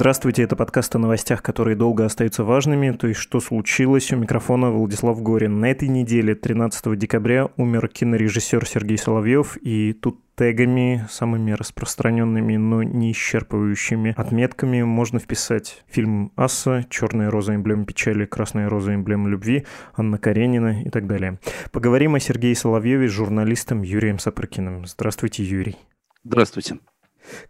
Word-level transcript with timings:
Здравствуйте, 0.00 0.44
это 0.44 0.56
подкаст 0.56 0.96
о 0.96 0.98
новостях, 0.98 1.42
которые 1.42 1.76
долго 1.76 2.06
остаются 2.06 2.42
важными, 2.42 2.90
то 2.92 3.06
есть 3.06 3.20
что 3.20 3.38
случилось. 3.38 4.10
У 4.14 4.16
микрофона 4.16 4.70
Владислав 4.70 5.20
Горин. 5.20 5.60
На 5.60 5.70
этой 5.70 5.88
неделе, 5.88 6.34
13 6.34 6.98
декабря, 6.98 7.50
умер 7.58 7.88
кинорежиссер 7.88 8.66
Сергей 8.66 8.96
Соловьев, 8.96 9.58
и 9.58 9.92
тут 9.92 10.18
тегами, 10.36 11.06
самыми 11.10 11.50
распространенными, 11.50 12.56
но 12.56 12.82
не 12.82 13.12
исчерпывающими 13.12 14.14
отметками 14.16 14.80
можно 14.84 15.18
вписать 15.18 15.84
фильм 15.86 16.32
«Асса», 16.34 16.86
«Черная 16.88 17.30
роза. 17.30 17.54
Эмблема 17.54 17.84
печали», 17.84 18.24
«Красная 18.24 18.70
роза. 18.70 18.94
Эмблема 18.94 19.28
любви», 19.28 19.66
«Анна 19.94 20.16
Каренина» 20.16 20.82
и 20.82 20.88
так 20.88 21.06
далее. 21.06 21.38
Поговорим 21.72 22.14
о 22.14 22.20
Сергее 22.20 22.56
Соловьеве 22.56 23.06
с 23.06 23.12
журналистом 23.12 23.82
Юрием 23.82 24.18
Сапрыкиным. 24.18 24.86
Здравствуйте, 24.86 25.44
Юрий. 25.44 25.76
Здравствуйте. 26.24 26.78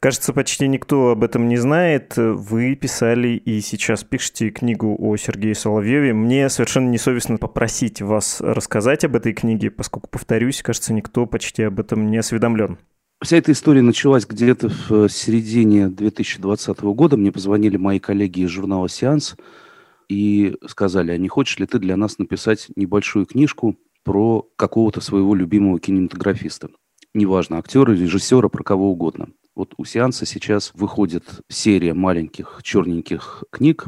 Кажется, 0.01 0.33
почти 0.33 0.69
никто 0.69 1.11
об 1.11 1.25
этом 1.25 1.49
не 1.49 1.57
знает. 1.57 2.15
Вы 2.17 2.75
писали 2.75 3.29
и 3.29 3.61
сейчас 3.61 4.05
пишете 4.05 4.51
книгу 4.51 4.97
о 4.99 5.17
Сергее 5.17 5.55
Соловьеве. 5.55 6.13
Мне 6.15 6.49
совершенно 6.49 6.89
несовестно 6.89 7.37
попросить 7.37 8.03
вас 8.03 8.41
рассказать 8.41 9.05
об 9.05 9.17
этой 9.17 9.33
книге, 9.33 9.71
поскольку, 9.71 10.09
повторюсь, 10.11 10.63
кажется, 10.63 10.93
никто 10.93 11.27
почти 11.27 11.63
об 11.65 11.81
этом 11.81 12.11
не 12.11 12.19
осведомлен. 12.19 12.79
Вся 13.23 13.37
эта 13.37 13.53
история 13.53 13.83
началась 13.83 14.25
где-то 14.25 14.71
в 14.71 15.09
середине 15.11 15.89
2020 15.89 16.81
года. 16.81 17.19
Мне 17.19 17.31
позвонили 17.31 17.77
мои 17.77 17.99
коллеги 17.99 18.41
из 18.41 18.49
журнала 18.49 18.89
«Сеанс» 18.89 19.37
и 20.09 20.57
сказали, 20.67 21.13
а 21.13 21.19
не 21.19 21.29
хочешь 21.29 21.59
ли 21.59 21.67
ты 21.67 21.79
для 21.79 21.99
нас 21.99 22.19
написать 22.19 22.69
небольшую 22.77 23.27
книжку 23.27 23.77
про 24.05 24.49
какого-то 24.57 25.03
своего 25.03 25.35
любимого 25.35 25.79
кинематографиста? 25.79 26.71
Неважно, 27.13 27.59
актера, 27.59 27.93
режиссера, 27.93 28.49
про 28.49 28.63
кого 28.63 28.93
угодно. 28.93 29.31
Вот 29.57 29.75
у 29.79 29.85
сеанса 29.85 30.27
сейчас 30.27 30.71
выходит 30.75 31.25
серия 31.49 31.93
маленьких 31.93 32.61
черненьких 32.63 33.45
книг. 33.51 33.87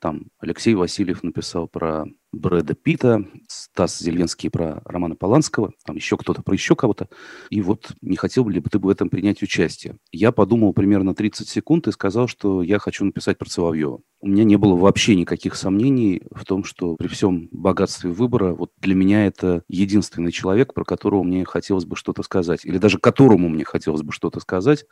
Там 0.00 0.28
Алексей 0.38 0.74
Васильев 0.74 1.24
написал 1.24 1.66
про 1.66 2.06
Брэда 2.30 2.74
Питта, 2.74 3.24
Стас 3.48 3.98
Зеленский 3.98 4.48
про 4.48 4.80
Романа 4.84 5.16
Поланского, 5.16 5.72
там 5.84 5.96
еще 5.96 6.16
кто-то 6.16 6.42
про 6.42 6.54
еще 6.54 6.76
кого-то. 6.76 7.08
И 7.50 7.60
вот 7.62 7.92
не 8.00 8.16
хотел 8.16 8.44
бы 8.44 8.52
ли 8.52 8.60
бы 8.60 8.70
ты 8.70 8.78
в 8.78 8.88
этом 8.88 9.08
принять 9.08 9.42
участие? 9.42 9.96
Я 10.12 10.30
подумал 10.30 10.72
примерно 10.72 11.14
30 11.14 11.48
секунд 11.48 11.88
и 11.88 11.92
сказал, 11.92 12.28
что 12.28 12.62
я 12.62 12.78
хочу 12.78 13.04
написать 13.04 13.38
про 13.38 13.48
Соловьева. 13.48 14.00
У 14.20 14.28
меня 14.28 14.44
не 14.44 14.56
было 14.56 14.76
вообще 14.76 15.16
никаких 15.16 15.56
сомнений 15.56 16.22
в 16.30 16.44
том, 16.44 16.62
что 16.62 16.94
при 16.96 17.08
всем 17.08 17.48
богатстве 17.50 18.10
выбора, 18.10 18.52
вот 18.52 18.70
для 18.76 18.94
меня 18.94 19.26
это 19.26 19.64
единственный 19.68 20.32
человек, 20.32 20.74
про 20.74 20.84
которого 20.84 21.24
мне 21.24 21.44
хотелось 21.44 21.86
бы 21.86 21.96
что-то 21.96 22.22
сказать, 22.22 22.64
или 22.64 22.78
даже 22.78 22.98
которому 22.98 23.48
мне 23.48 23.64
хотелось 23.64 24.02
бы 24.02 24.12
что-то 24.12 24.38
сказать. 24.38 24.84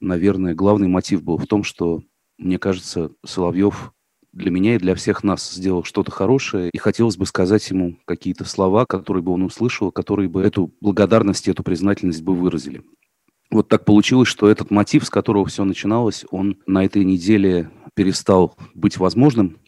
Наверное, 0.00 0.54
главный 0.54 0.88
мотив 0.88 1.22
был 1.22 1.38
в 1.38 1.46
том, 1.46 1.62
что 1.62 2.02
мне 2.36 2.58
кажется, 2.58 3.12
Соловьев 3.24 3.92
для 4.32 4.50
меня 4.50 4.76
и 4.76 4.78
для 4.78 4.94
всех 4.94 5.24
нас 5.24 5.52
сделал 5.52 5.84
что-то 5.84 6.10
хорошее, 6.10 6.70
и 6.72 6.78
хотелось 6.78 7.16
бы 7.16 7.26
сказать 7.26 7.68
ему 7.70 7.98
какие-то 8.04 8.44
слова, 8.44 8.86
которые 8.86 9.22
бы 9.22 9.32
он 9.32 9.42
услышал, 9.42 9.90
которые 9.90 10.28
бы 10.28 10.42
эту 10.42 10.72
благодарность, 10.80 11.48
эту 11.48 11.62
признательность 11.62 12.22
бы 12.22 12.34
выразили. 12.34 12.82
Вот 13.50 13.68
так 13.68 13.84
получилось, 13.84 14.28
что 14.28 14.48
этот 14.48 14.70
мотив, 14.70 15.04
с 15.04 15.10
которого 15.10 15.46
все 15.46 15.64
начиналось, 15.64 16.24
он 16.30 16.58
на 16.66 16.84
этой 16.84 17.04
неделе 17.04 17.70
перестал 17.94 18.56
быть 18.74 18.96
возможным. 18.98 19.58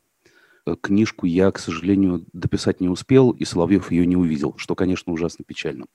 Книжку 0.81 1.27
я, 1.27 1.51
к 1.51 1.59
сожалению, 1.59 2.25
дописать 2.33 2.81
не 2.81 2.89
успел, 2.89 3.31
и 3.31 3.45
Соловьев 3.45 3.91
ее 3.91 4.07
не 4.07 4.17
увидел, 4.17 4.55
что, 4.57 4.77
конечно, 4.77 5.13
ужасно 5.13 5.45
печально. 5.45 5.87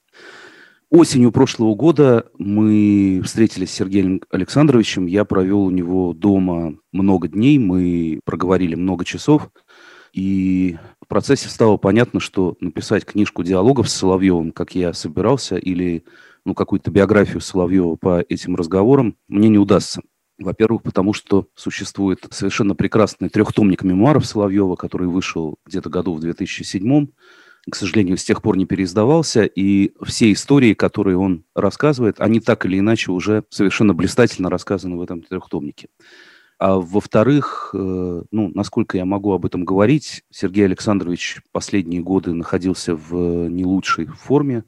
Осенью 0.89 1.33
прошлого 1.33 1.75
года 1.75 2.27
мы 2.37 3.21
встретились 3.25 3.71
с 3.71 3.73
Сергеем 3.73 4.21
Александровичем. 4.31 5.05
Я 5.05 5.25
провел 5.25 5.63
у 5.63 5.69
него 5.69 6.13
дома 6.13 6.77
много 6.93 7.27
дней, 7.27 7.59
мы 7.59 8.21
проговорили 8.23 8.75
много 8.75 9.03
часов. 9.03 9.49
И 10.13 10.77
в 11.01 11.07
процессе 11.07 11.49
стало 11.49 11.75
понятно, 11.75 12.21
что 12.21 12.55
написать 12.61 13.03
книжку 13.03 13.43
диалогов 13.43 13.89
с 13.89 13.93
Соловьевым, 13.95 14.53
как 14.53 14.75
я 14.75 14.93
собирался, 14.93 15.57
или 15.57 16.05
ну, 16.45 16.53
какую-то 16.53 16.89
биографию 16.89 17.41
Соловьева 17.41 17.97
по 17.97 18.21
этим 18.21 18.55
разговорам, 18.55 19.17
мне 19.27 19.49
не 19.49 19.57
удастся. 19.57 20.01
Во-первых, 20.39 20.83
потому 20.83 21.11
что 21.11 21.47
существует 21.53 22.25
совершенно 22.31 22.75
прекрасный 22.75 23.27
трехтомник 23.27 23.83
мемуаров 23.83 24.25
Соловьева, 24.25 24.75
который 24.77 25.09
вышел 25.09 25.57
где-то 25.65 25.89
году 25.89 26.13
в 26.13 26.21
2007 26.21 27.07
к 27.69 27.75
сожалению, 27.75 28.17
с 28.17 28.23
тех 28.23 28.41
пор 28.41 28.57
не 28.57 28.65
переиздавался, 28.65 29.43
и 29.43 29.93
все 30.03 30.31
истории, 30.31 30.73
которые 30.73 31.17
он 31.17 31.43
рассказывает, 31.53 32.19
они 32.19 32.39
так 32.39 32.65
или 32.65 32.79
иначе 32.79 33.11
уже 33.11 33.43
совершенно 33.49 33.93
блистательно 33.93 34.49
рассказаны 34.49 34.95
в 34.95 35.01
этом 35.01 35.21
трехтомнике. 35.21 35.89
А 36.59 36.77
во-вторых, 36.77 37.71
э, 37.73 38.23
ну, 38.31 38.51
насколько 38.55 38.97
я 38.97 39.05
могу 39.05 39.31
об 39.33 39.45
этом 39.45 39.63
говорить, 39.63 40.23
Сергей 40.31 40.65
Александрович 40.65 41.41
последние 41.51 42.01
годы 42.01 42.33
находился 42.33 42.95
в 42.95 43.47
не 43.47 43.63
лучшей 43.63 44.07
форме. 44.07 44.63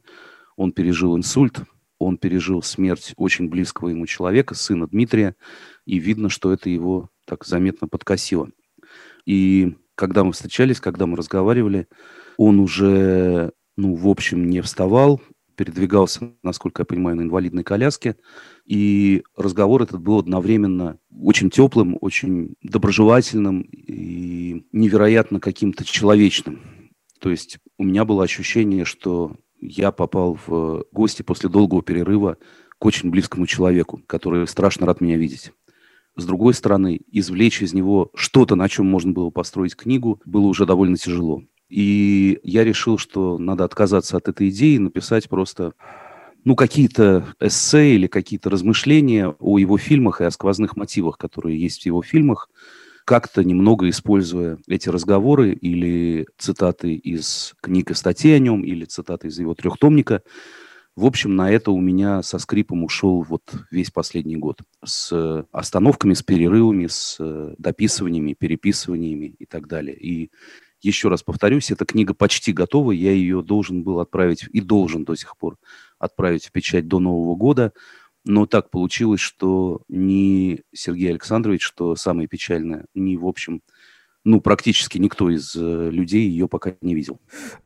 Он 0.56 0.72
пережил 0.72 1.18
инсульт, 1.18 1.62
он 1.98 2.18
пережил 2.18 2.62
смерть 2.62 3.14
очень 3.18 3.50
близкого 3.50 3.90
ему 3.90 4.06
человека, 4.06 4.54
сына 4.54 4.88
Дмитрия, 4.88 5.36
и 5.86 5.98
видно, 5.98 6.30
что 6.30 6.54
это 6.54 6.70
его 6.70 7.10
так 7.26 7.46
заметно 7.46 7.88
подкосило. 7.88 8.50
И 9.26 9.76
когда 9.96 10.24
мы 10.24 10.32
встречались, 10.34 10.80
когда 10.80 11.08
мы 11.08 11.18
разговаривали, 11.18 11.88
он 12.40 12.62
уже, 12.62 13.52
ну, 13.76 13.96
в 13.96 14.08
общем, 14.08 14.50
не 14.50 14.62
вставал, 14.62 15.20
передвигался, 15.58 16.32
насколько 16.42 16.84
я 16.84 16.86
понимаю, 16.86 17.18
на 17.18 17.24
инвалидной 17.24 17.66
коляске. 17.66 18.16
И 18.64 19.24
разговор 19.36 19.82
этот 19.82 20.00
был 20.00 20.20
одновременно 20.20 21.00
очень 21.12 21.50
теплым, 21.50 21.98
очень 22.00 22.56
доброжелательным 22.64 23.64
и 23.64 24.66
невероятно 24.72 25.42
каким-то 25.42 25.84
человечным. 25.84 26.62
То 27.20 27.30
есть 27.30 27.58
у 27.78 27.84
меня 27.84 28.06
было 28.06 28.24
ощущение, 28.24 28.86
что 28.86 29.36
я 29.60 29.92
попал 29.92 30.40
в 30.48 30.86
гости 30.94 31.24
после 31.24 31.50
долгого 31.50 31.84
перерыва 31.84 32.38
к 32.78 32.86
очень 32.86 33.10
близкому 33.10 33.48
человеку, 33.48 34.02
который 34.08 34.48
страшно 34.48 34.86
рад 34.86 35.02
меня 35.02 35.18
видеть. 35.18 35.52
С 36.16 36.24
другой 36.24 36.54
стороны, 36.54 37.02
извлечь 37.12 37.62
из 37.62 37.74
него 37.74 38.12
что-то, 38.16 38.56
на 38.56 38.70
чем 38.70 38.86
можно 38.86 39.12
было 39.12 39.30
построить 39.30 39.76
книгу, 39.76 40.22
было 40.24 40.48
уже 40.48 40.66
довольно 40.66 40.96
тяжело. 40.96 41.44
И 41.70 42.40
я 42.44 42.64
решил, 42.64 42.98
что 42.98 43.38
надо 43.38 43.64
отказаться 43.64 44.18
от 44.18 44.28
этой 44.28 44.50
идеи 44.50 44.76
и 44.76 44.80
написать 44.80 45.30
просто 45.30 45.74
ну, 46.44 46.56
какие-то 46.56 47.28
эссе 47.40 47.94
или 47.96 48.08
какие-то 48.08 48.50
размышления 48.50 49.30
о 49.40 49.58
его 49.60 49.78
фильмах 49.78 50.22
и 50.22 50.24
о 50.24 50.32
сквозных 50.32 50.76
мотивах, 50.76 51.18
которые 51.18 51.60
есть 51.62 51.84
в 51.84 51.86
его 51.86 52.02
фильмах, 52.02 52.50
как-то 53.06 53.44
немного 53.44 53.90
используя 53.90 54.58
эти 54.68 54.90
разговоры 54.90 55.54
или 55.54 56.28
цитаты 56.38 56.94
из 56.94 57.56
книг 57.62 57.92
и 57.92 57.94
статей 57.94 58.36
о 58.36 58.40
нем, 58.40 58.64
или 58.64 58.86
цитаты 58.86 59.28
из 59.28 59.40
его 59.40 59.54
трехтомника. 59.56 60.22
В 60.96 61.06
общем, 61.06 61.36
на 61.36 61.50
это 61.52 61.72
у 61.72 61.80
меня 61.80 62.22
со 62.24 62.40
скрипом 62.40 62.84
ушел 62.84 63.22
вот 63.22 63.44
весь 63.72 63.90
последний 63.90 64.36
год. 64.36 64.62
С 64.84 65.46
остановками, 65.52 66.14
с 66.14 66.24
перерывами, 66.24 66.88
с 66.88 67.18
дописываниями, 67.58 68.34
переписываниями 68.34 69.36
и 69.40 69.46
так 69.46 69.68
далее. 69.68 69.98
И 69.98 70.32
еще 70.82 71.10
раз 71.10 71.24
повторюсь, 71.24 71.72
эта 71.72 71.86
книга 71.86 72.14
почти 72.14 72.54
готова, 72.54 72.92
я 72.92 73.12
ее 73.12 73.42
должен 73.42 73.84
был 73.84 74.00
отправить 74.00 74.46
и 74.52 74.62
должен 74.62 75.04
до 75.04 75.16
сих 75.16 75.38
пор 75.38 75.58
отправить 75.98 76.46
в 76.46 76.52
печать 76.52 76.88
до 76.88 77.00
Нового 77.00 77.36
года. 77.36 77.74
Но 78.26 78.46
так 78.46 78.70
получилось, 78.70 79.22
что 79.22 79.82
ни 79.88 80.62
Сергей 80.74 81.10
Александрович, 81.10 81.62
что 81.64 81.96
самое 81.96 82.28
печальное, 82.28 82.86
ни, 82.94 83.16
в 83.16 83.26
общем, 83.26 83.62
ну, 84.26 84.42
практически 84.42 84.98
никто 84.98 85.30
из 85.30 85.56
э, 85.56 85.90
людей 85.90 86.28
ее 86.28 86.48
пока 86.48 86.76
не 86.82 86.94
видел. 86.94 87.20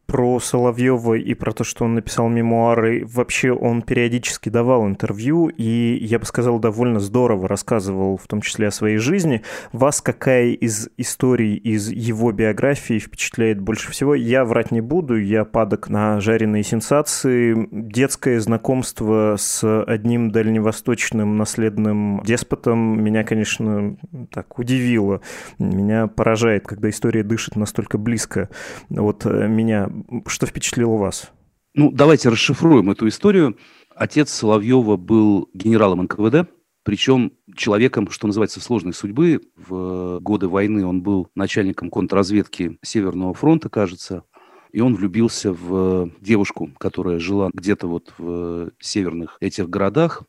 Про 0.06 0.40
Соловьева 0.40 1.14
и 1.14 1.34
про 1.34 1.54
то, 1.54 1.64
что 1.64 1.86
он 1.86 1.96
написал 1.96 2.28
мемуары, 2.28 3.06
вообще 3.06 3.52
он 3.52 3.82
периодически 3.82 4.50
давал 4.50 4.86
интервью, 4.86 5.48
и, 5.48 5.98
я 6.02 6.20
бы 6.20 6.26
сказал, 6.26 6.60
довольно 6.60 7.00
здорово 7.00 7.48
рассказывал, 7.48 8.18
в 8.18 8.28
том 8.28 8.42
числе 8.42 8.68
о 8.68 8.72
своей 8.72 8.98
жизни. 8.98 9.42
Вас 9.72 10.02
какая 10.02 10.48
из 10.50 10.90
историй 10.98 11.56
из 11.56 11.90
его 11.90 12.32
биографии 12.32 13.00
впечатляет 13.00 13.62
больше 13.62 13.92
всего? 13.92 14.14
Я 14.14 14.44
врать 14.44 14.72
не 14.72 14.82
буду, 14.82 15.20
я 15.20 15.46
падок 15.46 15.90
на 15.90 16.20
жареные 16.20 16.64
сенсации. 16.64 17.68
Детское 17.72 18.40
знакомство 18.40 19.36
с 19.38 19.84
одним 19.84 20.32
дальневосточным 20.32 21.38
наследным 21.38 22.22
деспотом 22.26 23.02
меня, 23.02 23.24
конечно, 23.24 23.96
так 24.32 24.60
удивило. 24.60 25.22
Меня 25.60 26.08
поражает 26.08 26.68
когда 26.74 26.90
история 26.90 27.24
дышит 27.24 27.56
настолько 27.56 27.98
близко. 27.98 28.50
Вот 28.90 29.26
э, 29.26 29.48
меня, 29.48 29.90
что 30.28 30.46
впечатлило 30.46 30.98
вас? 30.98 31.32
Ну, 31.74 31.92
давайте 31.92 32.30
расшифруем 32.30 32.92
эту 32.92 33.08
историю. 33.08 33.58
Отец 33.96 34.32
Соловьева 34.32 34.96
был 34.96 35.50
генералом 35.54 36.04
НКВД, 36.04 36.50
причем 36.84 37.34
человеком, 37.56 38.10
что 38.10 38.28
называется, 38.28 38.60
сложной 38.60 38.94
судьбы. 38.94 39.42
В 39.56 40.20
годы 40.20 40.48
войны 40.48 40.86
он 40.86 41.02
был 41.02 41.30
начальником 41.36 41.90
контрразведки 41.90 42.78
Северного 42.84 43.34
фронта, 43.34 43.70
кажется, 43.70 44.24
и 44.72 44.82
он 44.82 44.96
влюбился 44.96 45.54
в 45.54 46.12
девушку, 46.20 46.70
которая 46.78 47.20
жила 47.20 47.50
где-то 47.54 47.88
вот 47.88 48.14
в 48.18 48.72
северных 48.80 49.38
этих 49.40 49.70
городах, 49.70 50.24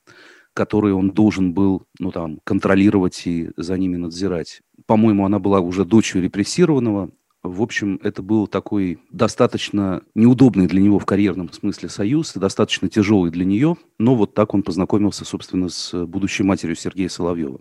которые 0.52 0.94
он 0.94 1.10
должен 1.10 1.52
был, 1.52 1.86
ну 1.98 2.12
там, 2.12 2.38
контролировать 2.44 3.26
и 3.26 3.50
за 3.56 3.76
ними 3.76 3.96
надзирать. 3.96 4.60
По-моему, 4.86 5.26
она 5.26 5.38
была 5.38 5.60
уже 5.60 5.84
дочерью 5.84 6.24
репрессированного, 6.24 7.10
в 7.44 7.60
общем, 7.60 8.00
это 8.02 8.22
был 8.22 8.46
такой 8.46 8.98
достаточно 9.10 10.02
неудобный 10.14 10.66
для 10.66 10.80
него 10.80 10.98
в 10.98 11.04
карьерном 11.04 11.52
смысле 11.52 11.90
союз, 11.90 12.32
достаточно 12.32 12.88
тяжелый 12.88 13.30
для 13.30 13.44
нее, 13.44 13.76
но 13.98 14.14
вот 14.14 14.32
так 14.32 14.54
он 14.54 14.62
познакомился, 14.62 15.26
собственно, 15.26 15.68
с 15.68 16.06
будущей 16.06 16.42
матерью 16.42 16.74
Сергея 16.74 17.10
Соловьева. 17.10 17.60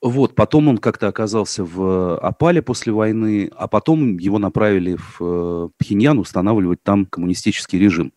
Вот, 0.00 0.34
потом 0.34 0.68
он 0.68 0.78
как-то 0.78 1.08
оказался 1.08 1.62
в 1.62 2.16
Апале 2.18 2.62
после 2.62 2.94
войны, 2.94 3.50
а 3.54 3.68
потом 3.68 4.16
его 4.16 4.38
направили 4.38 4.96
в 4.96 5.18
э, 5.20 5.68
Пхеньян 5.76 6.18
устанавливать 6.18 6.82
там 6.82 7.04
коммунистический 7.04 7.78
режим. 7.78 8.14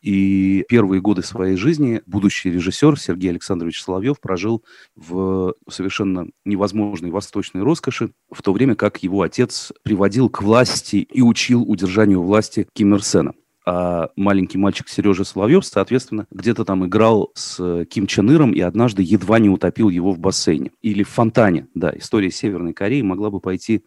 И 0.00 0.64
первые 0.68 1.00
годы 1.00 1.22
своей 1.22 1.56
жизни 1.56 2.00
будущий 2.06 2.50
режиссер 2.50 2.98
Сергей 2.98 3.30
Александрович 3.30 3.82
Соловьев 3.82 4.20
прожил 4.20 4.64
в 4.96 5.54
совершенно 5.68 6.28
невозможной 6.44 7.10
восточной 7.10 7.62
роскоши, 7.62 8.12
в 8.30 8.42
то 8.42 8.52
время 8.52 8.74
как 8.74 9.02
его 9.02 9.22
отец 9.22 9.72
приводил 9.82 10.30
к 10.30 10.42
власти 10.42 10.96
и 10.96 11.20
учил 11.20 11.62
удержанию 11.62 12.22
власти 12.22 12.66
Ким 12.72 12.94
Ир 12.94 13.04
Сена 13.04 13.34
а 13.66 14.10
маленький 14.16 14.58
мальчик 14.58 14.88
Сережа 14.88 15.24
Соловьев, 15.24 15.64
соответственно, 15.64 16.26
где-то 16.30 16.64
там 16.64 16.86
играл 16.86 17.30
с 17.34 17.84
Ким 17.86 18.06
Чен 18.06 18.30
Иром 18.30 18.52
и 18.52 18.60
однажды 18.60 19.02
едва 19.02 19.38
не 19.38 19.48
утопил 19.48 19.90
его 19.90 20.12
в 20.12 20.18
бассейне. 20.18 20.72
Или 20.80 21.02
в 21.02 21.08
фонтане, 21.08 21.68
да. 21.74 21.92
История 21.96 22.30
Северной 22.30 22.72
Кореи 22.72 23.02
могла 23.02 23.30
бы 23.30 23.40
пойти, 23.40 23.84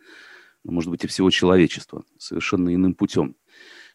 ну, 0.63 0.74
может 0.74 0.89
быть, 0.89 1.04
и 1.04 1.07
всего 1.07 1.30
человечества 1.31 2.04
совершенно 2.18 2.74
иным 2.74 2.94
путем. 2.94 3.36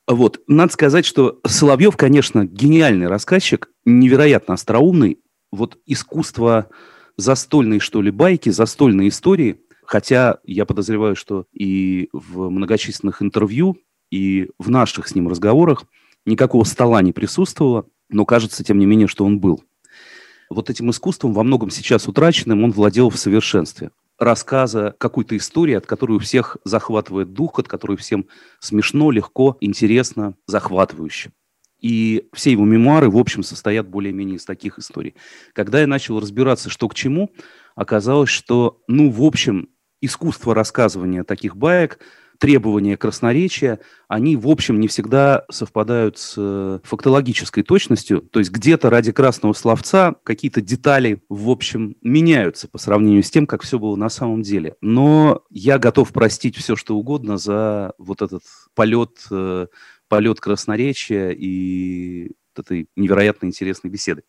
Вот. 0.08 0.40
Надо 0.46 0.72
сказать, 0.72 1.04
что 1.04 1.38
Соловьев, 1.46 1.96
конечно, 1.98 2.46
гениальный 2.46 3.08
рассказчик, 3.08 3.70
невероятно 3.84 4.54
остроумный. 4.54 5.18
Вот 5.52 5.76
искусство 5.84 6.70
застольной, 7.18 7.78
что 7.78 8.00
ли, 8.00 8.10
байки, 8.10 8.48
застольной 8.48 9.08
истории, 9.08 9.60
хотя 9.84 10.38
я 10.44 10.64
подозреваю, 10.64 11.14
что 11.14 11.44
и 11.52 12.08
в 12.12 12.48
многочисленных 12.48 13.20
интервью, 13.20 13.76
и 14.10 14.48
в 14.58 14.70
наших 14.70 15.08
с 15.08 15.14
ним 15.14 15.28
разговорах 15.28 15.84
никакого 16.24 16.64
стола 16.64 17.02
не 17.02 17.12
присутствовало, 17.12 17.86
но 18.08 18.24
кажется, 18.24 18.64
тем 18.64 18.78
не 18.78 18.86
менее, 18.86 19.08
что 19.08 19.26
он 19.26 19.40
был. 19.40 19.62
Вот 20.48 20.70
этим 20.70 20.88
искусством, 20.88 21.34
во 21.34 21.42
многом 21.42 21.68
сейчас 21.68 22.08
утраченным, 22.08 22.64
он 22.64 22.70
владел 22.70 23.10
в 23.10 23.18
совершенстве 23.18 23.90
рассказа 24.18 24.94
какой-то 24.98 25.36
истории, 25.36 25.74
от 25.74 25.86
которой 25.86 26.12
у 26.12 26.18
всех 26.18 26.56
захватывает 26.64 27.32
дух, 27.32 27.58
от 27.58 27.68
которой 27.68 27.96
всем 27.96 28.26
смешно, 28.60 29.10
легко, 29.10 29.56
интересно, 29.60 30.34
захватывающе. 30.46 31.30
И 31.80 32.28
все 32.32 32.50
его 32.50 32.64
мемуары, 32.64 33.08
в 33.08 33.16
общем, 33.16 33.44
состоят 33.44 33.88
более-менее 33.88 34.36
из 34.36 34.44
таких 34.44 34.78
историй. 34.78 35.14
Когда 35.52 35.80
я 35.80 35.86
начал 35.86 36.18
разбираться, 36.18 36.70
что 36.70 36.88
к 36.88 36.94
чему, 36.94 37.30
оказалось, 37.76 38.30
что, 38.30 38.82
ну, 38.88 39.10
в 39.10 39.22
общем, 39.22 39.68
искусство 40.00 40.54
рассказывания 40.54 41.24
таких 41.24 41.56
баек– 41.56 42.00
требования 42.38 42.96
красноречия, 42.96 43.80
они, 44.06 44.36
в 44.36 44.48
общем, 44.48 44.80
не 44.80 44.88
всегда 44.88 45.44
совпадают 45.50 46.18
с 46.18 46.34
э, 46.36 46.78
фактологической 46.84 47.62
точностью. 47.62 48.20
То 48.20 48.38
есть 48.38 48.50
где-то 48.50 48.90
ради 48.90 49.12
красного 49.12 49.52
словца 49.52 50.14
какие-то 50.22 50.60
детали, 50.60 51.22
в 51.28 51.50
общем, 51.50 51.96
меняются 52.00 52.68
по 52.68 52.78
сравнению 52.78 53.22
с 53.22 53.30
тем, 53.30 53.46
как 53.46 53.62
все 53.62 53.78
было 53.78 53.96
на 53.96 54.08
самом 54.08 54.42
деле. 54.42 54.76
Но 54.80 55.42
я 55.50 55.78
готов 55.78 56.12
простить 56.12 56.56
все, 56.56 56.76
что 56.76 56.96
угодно 56.96 57.38
за 57.38 57.92
вот 57.98 58.22
этот 58.22 58.42
полет, 58.74 59.18
э, 59.30 59.66
полет 60.08 60.40
красноречия 60.40 61.30
и 61.30 62.30
этой 62.56 62.88
невероятно 62.96 63.46
интересной 63.46 63.90
беседы. 63.90 64.22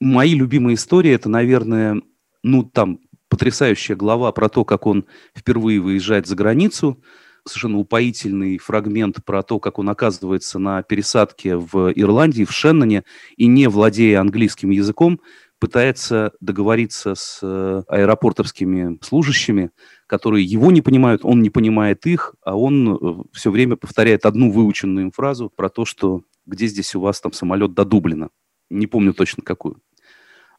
Мои 0.00 0.34
любимые 0.34 0.76
истории– 0.76 1.10
это, 1.12 1.28
наверное, 1.28 2.00
ну, 2.42 2.62
там, 2.62 3.00
потрясающая 3.28 3.96
глава 3.96 4.32
про 4.32 4.48
то, 4.48 4.64
как 4.64 4.86
он 4.86 5.06
впервые 5.36 5.80
выезжает 5.80 6.26
за 6.26 6.36
границу, 6.36 7.02
совершенно 7.46 7.78
упоительный 7.78 8.58
фрагмент 8.58 9.24
про 9.24 9.42
то, 9.42 9.58
как 9.58 9.78
он 9.78 9.88
оказывается 9.88 10.58
на 10.58 10.82
пересадке 10.82 11.56
в 11.56 11.92
Ирландии, 11.94 12.44
в 12.44 12.52
Шенноне, 12.52 13.04
и 13.36 13.46
не 13.46 13.68
владея 13.68 14.20
английским 14.20 14.70
языком, 14.70 15.20
пытается 15.58 16.32
договориться 16.40 17.14
с 17.14 17.40
э, 17.42 17.82
аэропортовскими 17.88 18.98
служащими, 19.02 19.70
которые 20.06 20.44
его 20.44 20.70
не 20.70 20.82
понимают, 20.82 21.24
он 21.24 21.42
не 21.42 21.50
понимает 21.50 22.06
их, 22.06 22.34
а 22.44 22.56
он 22.56 22.94
э, 22.94 23.22
все 23.32 23.50
время 23.50 23.76
повторяет 23.76 24.24
одну 24.24 24.52
выученную 24.52 25.06
им 25.06 25.10
фразу 25.10 25.50
про 25.54 25.68
то, 25.68 25.84
что 25.84 26.22
где 26.46 26.66
здесь 26.66 26.94
у 26.94 27.00
вас 27.00 27.20
там 27.20 27.32
самолет 27.32 27.74
до 27.74 27.84
Дублина. 27.84 28.30
Не 28.70 28.86
помню 28.86 29.14
точно 29.14 29.42
какую. 29.42 29.80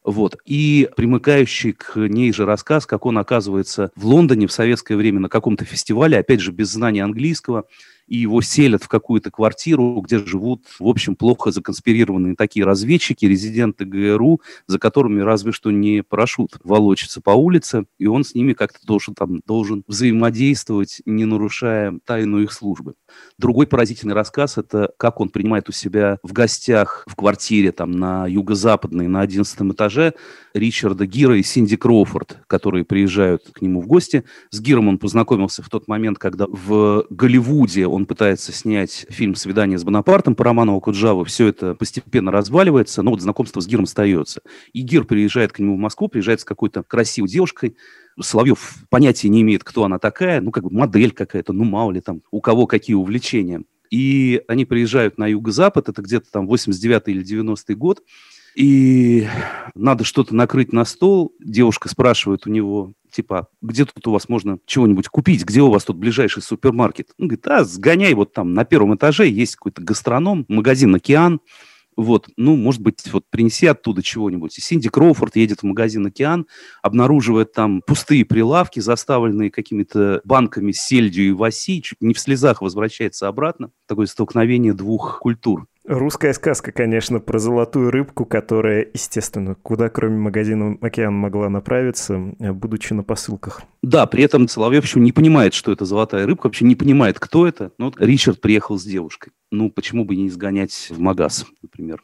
Вот. 0.04 0.36
И 0.46 0.88
примыкающий 0.96 1.72
к 1.72 1.96
ней 1.96 2.32
же 2.32 2.46
рассказ, 2.46 2.86
как 2.86 3.04
он 3.06 3.18
оказывается 3.18 3.90
в 3.94 4.06
Лондоне 4.06 4.46
в 4.46 4.52
советское 4.52 4.96
время 4.96 5.20
на 5.20 5.28
каком-то 5.28 5.64
фестивале, 5.64 6.18
опять 6.18 6.40
же, 6.40 6.52
без 6.52 6.68
знания 6.68 7.04
английского, 7.04 7.66
и 8.10 8.18
его 8.18 8.42
селят 8.42 8.82
в 8.82 8.88
какую-то 8.88 9.30
квартиру, 9.30 10.00
где 10.00 10.18
живут, 10.18 10.64
в 10.78 10.86
общем, 10.86 11.14
плохо 11.14 11.52
законспирированные 11.52 12.34
такие 12.34 12.66
разведчики, 12.66 13.24
резиденты 13.24 13.84
ГРУ, 13.84 14.42
за 14.66 14.78
которыми 14.78 15.20
разве 15.20 15.52
что 15.52 15.70
не 15.70 16.02
парашют 16.02 16.58
волочится 16.64 17.20
по 17.20 17.30
улице, 17.30 17.86
и 17.98 18.06
он 18.06 18.24
с 18.24 18.34
ними 18.34 18.52
как-то 18.52 18.84
должен, 18.84 19.14
там, 19.14 19.40
должен 19.46 19.84
взаимодействовать, 19.86 21.00
не 21.06 21.24
нарушая 21.24 22.00
тайну 22.04 22.40
их 22.40 22.52
службы. 22.52 22.94
Другой 23.38 23.68
поразительный 23.68 24.14
рассказ– 24.14 24.56
это 24.58 24.90
как 24.96 25.20
он 25.20 25.28
принимает 25.28 25.68
у 25.68 25.72
себя 25.72 26.18
в 26.24 26.32
гостях 26.32 27.04
в 27.06 27.14
квартире 27.14 27.70
там 27.70 27.92
на 27.92 28.26
юго-западной, 28.26 29.06
на 29.06 29.20
11 29.20 29.60
этаже 29.72 30.14
Ричарда 30.52 31.06
Гира 31.06 31.36
и 31.36 31.42
Синди 31.42 31.76
Кроуфорд, 31.76 32.38
которые 32.48 32.84
приезжают 32.84 33.50
к 33.52 33.62
нему 33.62 33.80
в 33.80 33.86
гости. 33.86 34.24
С 34.50 34.60
Гиром 34.60 34.88
он 34.88 34.98
познакомился 34.98 35.62
в 35.62 35.68
тот 35.68 35.86
момент, 35.86 36.18
когда 36.18 36.46
в 36.48 37.06
Голливуде 37.08 37.86
он 37.86 37.99
пытается 38.06 38.52
снять 38.52 39.06
фильм 39.08 39.34
«Свидание 39.34 39.78
с 39.78 39.84
Бонапартом» 39.84 40.34
по 40.34 40.44
роману 40.44 40.76
Окуджавы. 40.76 41.24
Все 41.24 41.48
это 41.48 41.74
постепенно 41.74 42.30
разваливается, 42.30 43.02
но 43.02 43.10
вот 43.10 43.20
знакомство 43.20 43.60
с 43.60 43.66
Гиром 43.66 43.84
остается. 43.84 44.42
И 44.72 44.82
Гир 44.82 45.04
приезжает 45.04 45.52
к 45.52 45.58
нему 45.58 45.76
в 45.76 45.78
Москву, 45.78 46.08
приезжает 46.08 46.40
с 46.40 46.44
какой-то 46.44 46.82
красивой 46.82 47.28
девушкой, 47.28 47.76
Соловьев 48.20 48.84
понятия 48.90 49.28
не 49.28 49.42
имеет, 49.42 49.64
кто 49.64 49.84
она 49.84 49.98
такая, 49.98 50.40
ну, 50.40 50.50
как 50.50 50.64
бы 50.64 50.70
модель 50.70 51.12
какая-то, 51.12 51.52
ну, 51.52 51.64
мало 51.64 51.92
ли 51.92 52.00
там, 52.00 52.22
у 52.30 52.40
кого 52.40 52.66
какие 52.66 52.94
увлечения. 52.94 53.62
И 53.90 54.42
они 54.46 54.64
приезжают 54.64 55.18
на 55.18 55.26
юго-запад, 55.26 55.88
это 55.88 56.02
где-то 56.02 56.30
там 56.30 56.46
89 56.46 57.02
или 57.06 57.22
90 57.22 57.74
год, 57.74 58.02
и 58.54 59.26
надо 59.74 60.04
что-то 60.04 60.34
накрыть 60.34 60.72
на 60.72 60.84
стол. 60.84 61.34
Девушка 61.40 61.88
спрашивает 61.88 62.46
у 62.46 62.50
него, 62.50 62.92
типа, 63.10 63.48
где 63.62 63.84
тут 63.84 64.06
у 64.06 64.12
вас 64.12 64.28
можно 64.28 64.58
чего-нибудь 64.66 65.08
купить, 65.08 65.44
где 65.44 65.60
у 65.60 65.70
вас 65.70 65.84
тут 65.84 65.96
ближайший 65.96 66.42
супермаркет? 66.42 67.10
Он 67.18 67.28
говорит, 67.28 67.46
а, 67.46 67.64
сгоняй 67.64 68.14
вот 68.14 68.32
там 68.32 68.54
на 68.54 68.64
первом 68.64 68.94
этаже, 68.94 69.28
есть 69.28 69.56
какой-то 69.56 69.82
гастроном, 69.82 70.44
магазин 70.48 70.94
«Океан», 70.94 71.40
вот, 71.96 72.28
ну, 72.36 72.56
может 72.56 72.80
быть, 72.80 73.12
вот 73.12 73.24
принеси 73.28 73.66
оттуда 73.66 74.02
чего-нибудь. 74.02 74.56
И 74.56 74.60
Синди 74.60 74.88
Кроуфорд 74.88 75.36
едет 75.36 75.60
в 75.60 75.64
магазин 75.64 76.06
«Океан», 76.06 76.46
обнаруживает 76.82 77.52
там 77.52 77.82
пустые 77.86 78.24
прилавки, 78.24 78.80
заставленные 78.80 79.50
какими-то 79.50 80.22
банками 80.24 80.72
с 80.72 80.80
сельдью 80.80 81.28
и 81.28 81.32
васи, 81.32 81.82
чуть 81.82 82.00
не 82.00 82.14
в 82.14 82.20
слезах 82.20 82.62
возвращается 82.62 83.28
обратно. 83.28 83.70
Такое 83.86 84.06
столкновение 84.06 84.72
двух 84.72 85.18
культур. 85.20 85.66
Русская 85.90 86.32
сказка, 86.34 86.70
конечно, 86.70 87.18
про 87.18 87.40
золотую 87.40 87.90
рыбку, 87.90 88.24
которая, 88.24 88.86
естественно, 88.94 89.56
куда 89.56 89.88
кроме 89.88 90.18
магазина 90.18 90.78
«Океан» 90.80 91.12
могла 91.14 91.48
направиться, 91.48 92.16
будучи 92.38 92.92
на 92.92 93.02
посылках. 93.02 93.62
Да, 93.82 94.06
при 94.06 94.22
этом 94.22 94.46
Соловьев 94.46 94.84
еще 94.84 95.00
не 95.00 95.10
понимает, 95.10 95.52
что 95.52 95.72
это 95.72 95.84
золотая 95.84 96.26
рыбка, 96.26 96.46
вообще 96.46 96.64
не 96.64 96.76
понимает, 96.76 97.18
кто 97.18 97.44
это. 97.44 97.72
Ну, 97.76 97.86
вот 97.86 97.96
Ричард 97.98 98.40
приехал 98.40 98.78
с 98.78 98.84
девушкой. 98.84 99.32
Ну, 99.50 99.68
почему 99.68 100.04
бы 100.04 100.14
не 100.14 100.28
изгонять 100.28 100.86
в 100.90 101.00
магаз, 101.00 101.44
например. 101.60 102.00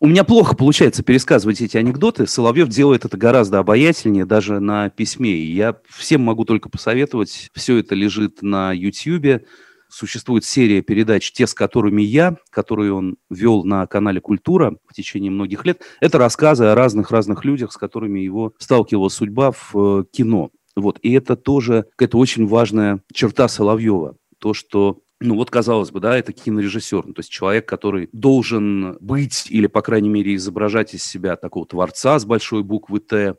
У 0.00 0.08
меня 0.08 0.24
плохо 0.24 0.56
получается 0.56 1.04
пересказывать 1.04 1.60
эти 1.60 1.76
анекдоты. 1.76 2.26
Соловьев 2.26 2.66
делает 2.66 3.04
это 3.04 3.16
гораздо 3.16 3.60
обаятельнее, 3.60 4.24
даже 4.24 4.58
на 4.58 4.90
письме. 4.90 5.40
Я 5.40 5.76
всем 5.88 6.22
могу 6.22 6.44
только 6.44 6.68
посоветовать. 6.68 7.48
Все 7.54 7.78
это 7.78 7.94
лежит 7.94 8.42
на 8.42 8.72
YouTube 8.72 9.44
существует 9.88 10.44
серия 10.44 10.82
передач, 10.82 11.32
те, 11.32 11.46
с 11.46 11.54
которыми 11.54 12.02
я, 12.02 12.36
которые 12.50 12.92
он 12.92 13.16
вел 13.30 13.64
на 13.64 13.86
канале 13.86 14.20
«Культура» 14.20 14.76
в 14.86 14.94
течение 14.94 15.30
многих 15.30 15.64
лет. 15.64 15.82
Это 16.00 16.18
рассказы 16.18 16.64
о 16.64 16.74
разных-разных 16.74 17.44
людях, 17.44 17.72
с 17.72 17.76
которыми 17.76 18.20
его 18.20 18.52
сталкивала 18.58 19.08
судьба 19.08 19.52
в 19.52 19.74
э, 19.74 20.04
кино. 20.10 20.50
Вот. 20.76 20.98
И 21.02 21.12
это 21.12 21.36
тоже 21.36 21.86
какая-то 21.96 22.18
очень 22.18 22.46
важная 22.46 23.02
черта 23.12 23.48
Соловьева. 23.48 24.16
То, 24.38 24.54
что 24.54 25.00
ну 25.20 25.34
вот, 25.34 25.50
казалось 25.50 25.90
бы, 25.90 25.98
да, 26.00 26.16
это 26.16 26.32
кинорежиссер, 26.32 27.06
ну, 27.06 27.12
то 27.12 27.20
есть 27.20 27.30
человек, 27.30 27.66
который 27.66 28.08
должен 28.12 28.96
быть 29.00 29.46
или, 29.50 29.66
по 29.66 29.82
крайней 29.82 30.08
мере, 30.08 30.36
изображать 30.36 30.94
из 30.94 31.02
себя 31.02 31.34
такого 31.36 31.66
творца 31.66 32.18
с 32.18 32.24
большой 32.24 32.62
буквы 32.62 33.00
«Т», 33.00 33.34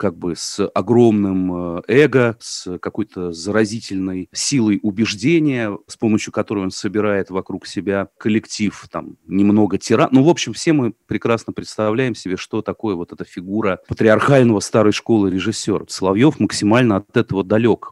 как 0.00 0.16
бы 0.16 0.34
с 0.34 0.66
огромным 0.68 1.76
э, 1.76 1.82
эго, 1.86 2.34
с 2.40 2.78
какой-то 2.78 3.32
заразительной 3.32 4.30
силой 4.32 4.80
убеждения, 4.82 5.76
с 5.88 5.98
помощью 5.98 6.32
которой 6.32 6.64
он 6.64 6.70
собирает 6.70 7.28
вокруг 7.28 7.66
себя 7.66 8.08
коллектив, 8.16 8.88
там, 8.90 9.18
немного 9.26 9.76
тиран. 9.76 10.08
Ну, 10.10 10.22
в 10.22 10.30
общем, 10.30 10.54
все 10.54 10.72
мы 10.72 10.94
прекрасно 11.06 11.52
представляем 11.52 12.14
себе, 12.14 12.38
что 12.38 12.62
такое 12.62 12.94
вот 12.94 13.12
эта 13.12 13.24
фигура 13.24 13.80
патриархального 13.88 14.60
старой 14.60 14.92
школы 14.92 15.30
режиссера. 15.30 15.84
Соловьев 15.86 16.40
максимально 16.40 16.96
от 16.96 17.14
этого 17.14 17.44
далек. 17.44 17.90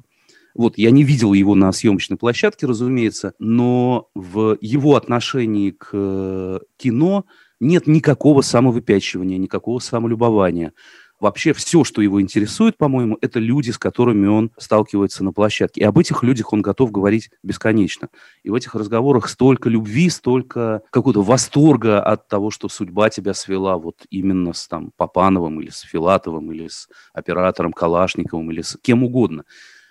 Вот, 0.54 0.78
я 0.78 0.90
не 0.90 1.04
видел 1.04 1.34
его 1.34 1.54
на 1.54 1.70
съемочной 1.72 2.16
площадке, 2.16 2.66
разумеется, 2.66 3.34
но 3.38 4.08
в 4.14 4.56
его 4.62 4.96
отношении 4.96 5.72
к 5.72 5.90
э, 5.92 6.60
кино 6.78 7.26
нет 7.60 7.86
никакого 7.86 8.40
самовыпячивания, 8.40 9.36
никакого 9.36 9.78
самолюбования. 9.78 10.72
Вообще 11.20 11.52
все, 11.52 11.82
что 11.82 12.00
его 12.00 12.20
интересует, 12.20 12.76
по-моему, 12.76 13.18
это 13.20 13.40
люди, 13.40 13.70
с 13.70 13.78
которыми 13.78 14.28
он 14.28 14.52
сталкивается 14.56 15.24
на 15.24 15.32
площадке. 15.32 15.80
И 15.80 15.84
об 15.84 15.98
этих 15.98 16.22
людях 16.22 16.52
он 16.52 16.62
готов 16.62 16.92
говорить 16.92 17.30
бесконечно. 17.42 18.08
И 18.44 18.50
в 18.50 18.54
этих 18.54 18.74
разговорах 18.76 19.28
столько 19.28 19.68
любви, 19.68 20.10
столько 20.10 20.82
какого-то 20.90 21.22
восторга 21.22 22.00
от 22.00 22.28
того, 22.28 22.50
что 22.50 22.68
судьба 22.68 23.10
тебя 23.10 23.34
свела 23.34 23.78
вот 23.78 23.96
именно 24.10 24.52
с 24.52 24.68
там, 24.68 24.92
Папановым 24.96 25.60
или 25.60 25.70
с 25.70 25.80
Филатовым 25.80 26.52
или 26.52 26.68
с 26.68 26.88
оператором 27.12 27.72
Калашниковым 27.72 28.50
или 28.52 28.62
с 28.62 28.78
кем 28.80 29.02
угодно 29.02 29.44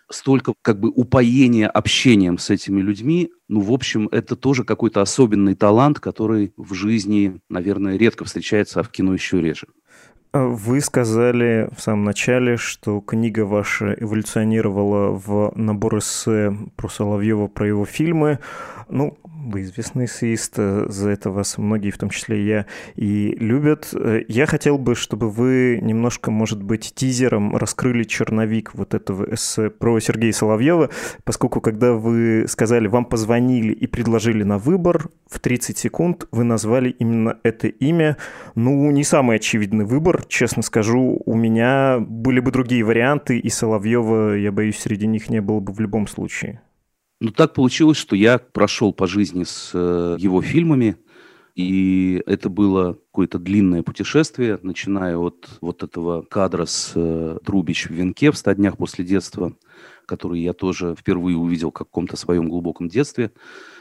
столько 0.10 0.53
как 0.62 0.79
бы 0.79 0.89
упоения 0.89 1.67
общением 1.67 2.38
с 2.38 2.50
этими 2.50 2.81
людьми. 2.81 3.31
Ну, 3.48 3.60
в 3.60 3.74
общем, 3.74 4.07
это 4.12 4.36
тоже 4.36 4.63
какой-то 4.63 5.01
особенный 5.01 5.55
талант, 5.55 6.00
который 6.00 6.53
в 6.55 6.74
жизни, 6.74 7.41
наверное, 7.50 7.98
редко 7.98 8.24
встречается, 8.24 8.79
а 8.79 8.84
в 8.84 8.89
кино 8.89 9.13
еще 9.13 9.41
реже. 9.41 9.67
Вы 10.46 10.82
сказали 10.82 11.67
в 11.75 11.82
самом 11.82 12.03
начале, 12.03 12.58
что 12.58 13.00
книга 13.01 13.41
ваша 13.41 13.94
эволюционировала 13.94 15.10
в 15.10 15.51
набор 15.56 15.98
эссе 15.98 16.56
про 16.75 16.89
Соловьева, 16.89 17.48
про 17.48 17.65
его 17.67 17.86
фильмы. 17.86 18.38
Ну, 18.89 19.17
вы 19.24 19.63
известный 19.63 20.06
эссеист, 20.06 20.53
э, 20.58 20.86
за 20.88 21.10
это 21.10 21.29
вас 21.29 21.58
многие, 21.58 21.91
в 21.91 21.98
том 21.98 22.10
числе 22.10 22.46
я, 22.46 22.65
и 22.96 23.36
любят. 23.39 23.89
Э, 23.94 24.22
я 24.27 24.46
хотел 24.46 24.77
бы, 24.77 24.96
чтобы 24.96 25.29
вы 25.29 25.79
немножко, 25.82 26.32
может 26.32 26.62
быть, 26.62 26.94
тизером 26.96 27.56
раскрыли 27.56 28.03
черновик 28.03 28.74
вот 28.75 28.94
этого 28.94 29.34
эссе 29.34 29.70
про 29.70 30.00
Сергея 30.00 30.32
Соловьева, 30.32 30.89
поскольку 31.24 31.62
когда 31.62 31.94
вы 31.94 32.46
сказали, 32.48 32.88
вам 32.88 33.06
позвонили 33.06 33.74
и 33.74 33.88
предложили 33.88 34.44
на 34.44 34.58
выбор, 34.58 35.10
в 35.29 35.39
30 35.39 35.77
секунд 35.77 36.27
вы 36.32 36.44
назвали 36.44 36.89
именно 36.89 37.38
это 37.44 37.67
имя. 37.67 38.17
Ну, 38.56 38.89
не 38.91 39.03
самый 39.03 39.38
очевидный 39.38 39.86
выбор, 39.86 40.25
честно 40.27 40.62
скажу. 40.62 41.22
У 41.25 41.36
меня 41.36 42.00
были 42.00 42.39
бы 42.39 42.51
другие 42.51 42.84
варианты, 42.84 43.38
и 43.38 43.50
Соловьева, 43.50 44.36
я 44.36 44.51
боюсь, 44.51 44.79
среди 44.79 45.08
них 45.08 45.29
не 45.29 45.41
было 45.41 45.60
бы 45.60 45.74
в 45.74 45.79
любом 45.79 46.08
случае. 46.08 46.62
Ну, 47.19 47.31
так 47.31 47.53
получилось, 47.53 47.97
что 47.97 48.15
я 48.15 48.38
прошел 48.38 48.93
по 48.93 49.07
жизни 49.07 49.43
с 49.43 49.71
э, 49.74 50.17
его 50.19 50.41
фильмами, 50.43 50.97
и 51.55 52.21
это 52.27 52.50
было 52.50 52.93
какое-то 52.93 53.39
длинное 53.39 53.81
путешествие, 53.81 54.59
начиная 54.62 55.17
от 55.17 55.50
вот 55.59 55.81
этого 55.81 56.21
кадра 56.21 56.65
с 56.65 56.91
э, 56.93 57.39
Трубич 57.43 57.88
в 57.88 57.91
венке 57.91 58.29
в 58.29 58.36
«100 58.36 58.55
днях 58.55 58.77
после 58.77 59.03
детства», 59.03 59.57
который 60.05 60.41
я 60.41 60.53
тоже 60.53 60.95
впервые 60.95 61.38
увидел 61.38 61.71
в 61.71 61.74
каком-то 61.74 62.15
своем 62.17 62.50
глубоком 62.50 62.88
детстве. 62.88 63.31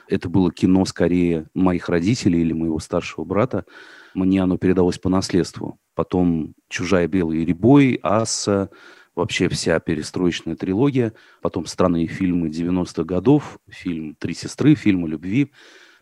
Это 0.08 0.30
было 0.30 0.50
кино 0.50 0.86
скорее 0.86 1.50
моих 1.52 1.90
родителей 1.90 2.40
или 2.40 2.54
моего 2.54 2.78
старшего 2.78 3.24
брата. 3.24 3.66
Мне 4.14 4.42
оно 4.42 4.56
передалось 4.56 4.98
по 4.98 5.10
наследству. 5.10 5.78
Потом 5.94 6.54
«Чужая 6.70 7.06
белый 7.06 7.44
ребой», 7.44 8.00
«Асса», 8.02 8.70
вообще 9.16 9.48
вся 9.48 9.80
перестроечная 9.80 10.54
трилогия, 10.54 11.14
потом 11.40 11.66
странные 11.66 12.06
фильмы 12.06 12.48
90-х 12.48 13.02
годов, 13.02 13.58
фильм 13.68 14.14
«Три 14.14 14.34
сестры», 14.34 14.74
фильм 14.74 15.06
о 15.06 15.08
любви, 15.08 15.50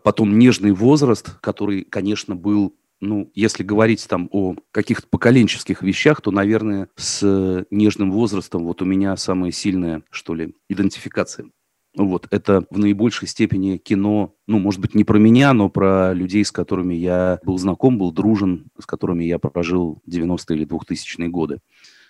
потом 0.02 0.36
«Нежный 0.38 0.72
возраст», 0.72 1.38
который, 1.40 1.84
конечно, 1.84 2.34
был 2.34 2.76
ну, 3.00 3.30
если 3.34 3.64
говорить 3.64 4.06
там 4.08 4.30
о 4.32 4.54
каких-то 4.70 5.06
поколенческих 5.08 5.82
вещах, 5.82 6.22
то, 6.22 6.30
наверное, 6.30 6.88
с 6.96 7.66
нежным 7.70 8.10
возрастом 8.10 8.64
вот 8.64 8.80
у 8.80 8.86
меня 8.86 9.14
самая 9.16 9.50
сильная, 9.50 10.02
что 10.10 10.34
ли, 10.34 10.54
идентификация. 10.70 11.50
Вот, 11.96 12.26
это 12.30 12.64
в 12.70 12.78
наибольшей 12.78 13.28
степени 13.28 13.76
кино, 13.76 14.34
ну, 14.46 14.58
может 14.58 14.80
быть, 14.80 14.94
не 14.94 15.04
про 15.04 15.18
меня, 15.18 15.52
но 15.52 15.68
про 15.68 16.14
людей, 16.14 16.44
с 16.44 16.50
которыми 16.50 16.94
я 16.94 17.40
был 17.44 17.58
знаком, 17.58 17.98
был 17.98 18.10
дружен, 18.10 18.70
с 18.80 18.86
которыми 18.86 19.24
я 19.24 19.38
прожил 19.38 20.00
90-е 20.08 20.56
или 20.56 20.66
2000-е 20.66 21.28
годы 21.28 21.60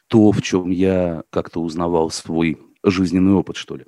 то, 0.08 0.32
в 0.32 0.42
чем 0.42 0.70
я 0.70 1.25
как-то 1.30 1.61
узнавал 1.61 2.11
свой 2.11 2.58
жизненный 2.82 3.32
опыт, 3.32 3.56
что 3.56 3.76
ли. 3.76 3.84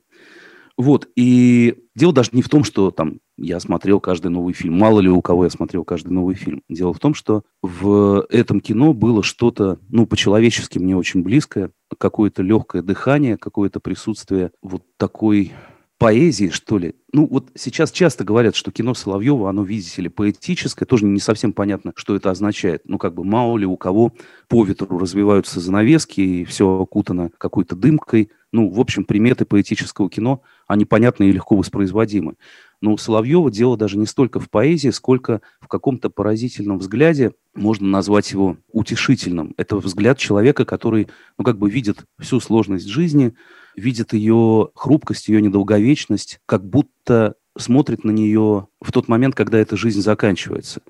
Вот, 0.77 1.09
и 1.17 1.75
дело 1.95 2.13
даже 2.13 2.31
не 2.33 2.43
в 2.43 2.51
том, 2.51 2.63
что 2.63 2.91
там 2.91 3.21
я 3.39 3.61
смотрел 3.61 3.99
каждый 3.99 4.29
новый 4.29 4.53
фильм. 4.53 4.79
Мало 4.79 5.01
ли 5.01 5.09
у 5.09 5.23
кого 5.23 5.45
я 5.45 5.51
смотрел 5.51 5.85
каждый 5.85 6.13
новый 6.13 6.35
фильм. 6.35 6.63
Дело 6.69 6.93
в 6.93 6.99
том, 6.99 7.15
что 7.15 7.45
в 7.63 8.27
этом 8.29 8.61
кино 8.61 8.93
было 8.93 9.23
что-то, 9.23 9.79
ну, 9.89 10.07
по-человечески 10.07 10.79
мне 10.79 10.95
очень 10.95 11.23
близкое, 11.23 11.71
какое-то 11.99 12.43
легкое 12.43 12.83
дыхание, 12.83 13.39
какое-то 13.39 13.81
присутствие 13.81 14.51
вот 14.61 14.83
такой 14.99 15.53
поэзии, 15.99 16.51
что 16.51 16.79
ли. 16.79 16.95
Ну, 17.13 17.27
вот 17.27 17.49
сейчас 17.55 17.91
часто 17.91 18.25
говорят, 18.25 18.55
что 18.55 18.71
кино 18.71 18.93
Соловьева, 18.93 19.49
оно, 19.49 19.63
видите 19.63 20.03
ли, 20.03 20.09
поэтическое, 20.09 20.87
тоже 20.87 21.07
не 21.07 21.21
совсем 21.21 21.53
понятно, 21.53 21.93
что 21.97 22.15
это 22.15 22.31
означает. 22.31 22.83
Ну, 22.85 22.99
как 22.99 23.15
бы 23.15 23.25
мало 23.25 23.57
ли 23.57 23.65
у 23.65 23.77
кого 23.77 24.13
по 24.49 24.65
ветру 24.65 24.99
развиваются 24.99 25.61
занавески, 25.61 26.21
и 26.21 26.45
все 26.45 26.69
окутано 26.69 27.31
какой-то 27.39 27.77
дымкой. 27.77 28.31
Ну, 28.53 28.69
в 28.69 28.79
общем, 28.79 29.05
приметы 29.05 29.45
поэтического 29.47 30.11
кино, 30.11 30.43
они 30.67 30.85
понятны 30.85 31.25
и 31.25 31.33
легко 31.33 31.57
воспроизводимы. 31.57 32.35
Но 32.83 32.93
у 32.93 32.99
Соловьева 32.99 33.51
дело 33.51 33.79
даже 33.79 33.97
не 33.97 34.07
столько 34.07 34.39
в 34.39 34.51
поэзии, 34.51 34.91
сколько 34.91 35.41
в 35.61 35.69
каком-то 35.69 36.11
поразительном 36.11 36.79
взгляде, 36.79 37.33
можно 37.55 37.89
назвать 37.89 38.31
его 38.33 38.59
утешительным. 38.71 39.55
Это 39.57 39.77
взгляд 39.77 40.19
человека, 40.19 40.67
который, 40.67 41.09
ну, 41.39 41.45
как 41.45 41.59
бы 41.59 41.71
видит 41.71 42.05
всю 42.19 42.39
сложность 42.41 42.87
жизни, 42.87 43.35
видит 43.77 44.13
ее 44.13 44.71
хрупкость, 44.75 45.29
ее 45.29 45.41
недолговечность, 45.43 46.41
как 46.47 46.65
будто 46.65 47.35
смотрит 47.57 48.05
на 48.05 48.11
нее 48.11 48.69
в 48.81 48.93
тот 48.93 49.09
момент, 49.09 49.35
когда 49.35 49.59
эта 49.59 49.77
жизнь 49.77 50.01
заканчивается. 50.01 50.83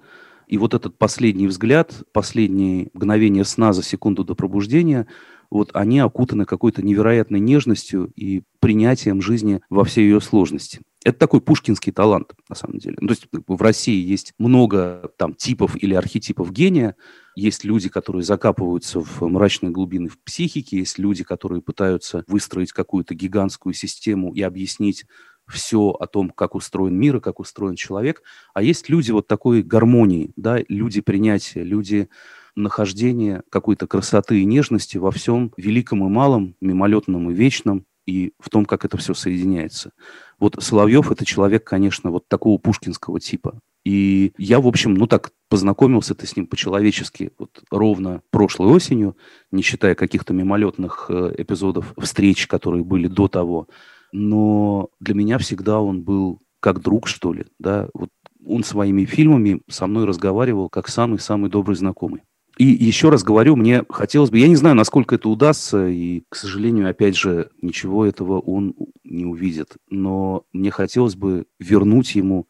И 0.47 0.59
вот 0.59 0.75
этот 0.75 0.97
последний 0.97 1.49
взгляд, 1.49 1.93
последние 2.13 2.91
мгновения 2.93 3.45
сна 3.45 3.73
за 3.73 3.83
секунду 3.83 4.25
до 4.25 4.35
пробуждения, 4.35 5.07
вот 5.51 5.71
они 5.75 5.99
окутаны 6.01 6.45
какой-то 6.45 6.83
невероятной 6.83 7.41
нежностью 7.41 8.13
и 8.17 8.43
принятием 8.61 9.21
жизни 9.21 9.61
во 9.71 9.85
всей 9.85 10.05
ее 10.05 10.21
сложности. 10.21 10.81
Это 11.07 11.21
такой 11.21 11.41
пушкинский 11.41 11.93
талант, 11.93 12.33
на 12.49 12.57
самом 12.57 12.79
деле. 12.79 12.97
Ну, 13.01 13.07
то 13.07 13.13
есть 13.13 13.29
в 13.31 13.63
России 13.63 14.05
есть 14.05 14.35
много 14.39 15.13
там 15.17 15.35
типов 15.35 15.81
или 15.81 15.95
архетипов 15.95 16.51
гения, 16.51 16.97
есть 17.37 17.63
люди, 17.63 17.89
которые 17.89 18.25
закапываются 18.25 18.99
в 18.99 19.23
мрачные 19.23 19.71
глубины 19.71 20.09
в 20.09 20.19
психике, 20.19 20.79
есть 20.79 20.99
люди, 20.99 21.23
которые 21.23 21.63
пытаются 21.63 22.25
выстроить 22.27 22.73
какую-то 22.73 23.15
гигантскую 23.15 23.73
систему 23.73 24.35
и 24.35 24.43
объяснить 24.43 25.05
все 25.47 25.91
о 25.91 26.09
том, 26.09 26.29
как 26.29 26.57
устроен 26.57 26.99
мир 26.99 27.19
и 27.19 27.21
как 27.21 27.39
устроен 27.39 27.77
человек. 27.77 28.25
А 28.53 28.61
есть 28.61 28.89
люди 28.89 29.13
вот 29.13 29.29
такой 29.29 29.63
гармонии, 29.63 30.33
да, 30.35 30.59
люди 30.69 31.03
принятия, 31.03 31.63
люди 31.63 32.09
нахождения 32.57 33.45
какой-то 33.49 33.87
красоты 33.87 34.41
и 34.41 34.45
нежности 34.45 34.99
во 34.99 35.13
всем 35.13 35.53
великом 35.57 36.05
и 36.05 36.09
малом, 36.09 36.57
мимолетном 36.61 37.31
и 37.31 37.35
вечном, 37.35 37.87
и 38.07 38.33
в 38.39 38.49
том, 38.51 38.65
как 38.65 38.85
это 38.85 38.97
все 38.97 39.15
соединяется. 39.15 39.93
Вот 40.39 40.57
Соловьев– 40.61 41.11
это 41.13 41.25
человек, 41.25 41.65
конечно, 41.65 42.11
вот 42.11 42.29
такого 42.29 42.59
пушкинского 42.59 43.21
типа. 43.21 43.59
И 43.85 44.33
я, 44.39 44.61
в 44.61 44.67
общем, 44.67 44.95
ну 44.95 45.07
так 45.07 45.33
познакомился 45.49 46.15
ты 46.15 46.27
с 46.27 46.37
ним 46.37 46.47
по-человечески 46.47 47.31
вот 47.39 47.63
ровно 47.71 48.23
прошлой 48.31 48.69
осенью, 48.69 49.17
не 49.51 49.63
считая 49.63 49.95
каких-то 49.95 50.33
мимолетных 50.33 51.07
э, 51.09 51.35
эпизодов 51.39 51.95
встреч, 51.99 52.47
которые 52.47 52.85
были 52.85 53.07
до 53.07 53.29
того. 53.29 53.69
Но 54.13 54.89
для 55.01 55.15
меня 55.15 55.39
всегда 55.39 55.81
он 55.81 56.03
был 56.03 56.41
как 56.61 56.81
друг, 56.83 57.07
что 57.07 57.33
ли, 57.33 57.47
да. 57.59 57.89
Вот 57.95 58.11
он 58.45 58.65
своими 58.65 59.05
фильмами 59.05 59.61
со 59.69 59.87
мной 59.87 60.05
разговаривал 60.05 60.69
как 60.69 60.89
самый-самый 60.89 61.51
добрый 61.51 61.77
знакомый. 61.77 62.23
И 62.57 62.65
еще 62.65 63.11
раз 63.11 63.23
говорю, 63.23 63.55
мне 63.55 63.85
хотелось 63.91 64.31
бы, 64.31 64.39
я 64.39 64.49
не 64.49 64.57
знаю, 64.57 64.75
насколько 64.77 65.17
это 65.17 65.29
удастся, 65.29 65.87
и, 65.89 66.25
к 66.31 66.37
сожалению, 66.37 66.89
опять 66.89 67.15
же, 67.15 67.51
ничего 67.61 68.07
этого 68.07 68.41
он 68.41 68.75
не 69.05 69.27
увидит, 69.27 69.77
но 69.91 70.45
мне 70.55 70.71
хотелось 70.71 71.17
бы 71.17 71.47
вернуть 71.59 72.15
ему 72.15 72.49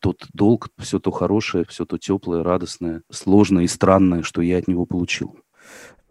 тот 0.00 0.26
долг, 0.34 0.68
все 0.78 1.00
то 1.00 1.10
хорошее, 1.10 1.64
все 1.68 1.84
то 1.84 1.98
теплое, 1.98 2.44
радостное, 2.44 3.02
сложное 3.10 3.64
и 3.64 3.68
странное, 3.68 4.22
что 4.22 4.40
я 4.40 4.58
от 4.58 4.68
него 4.68 4.86
получил. 4.86 5.36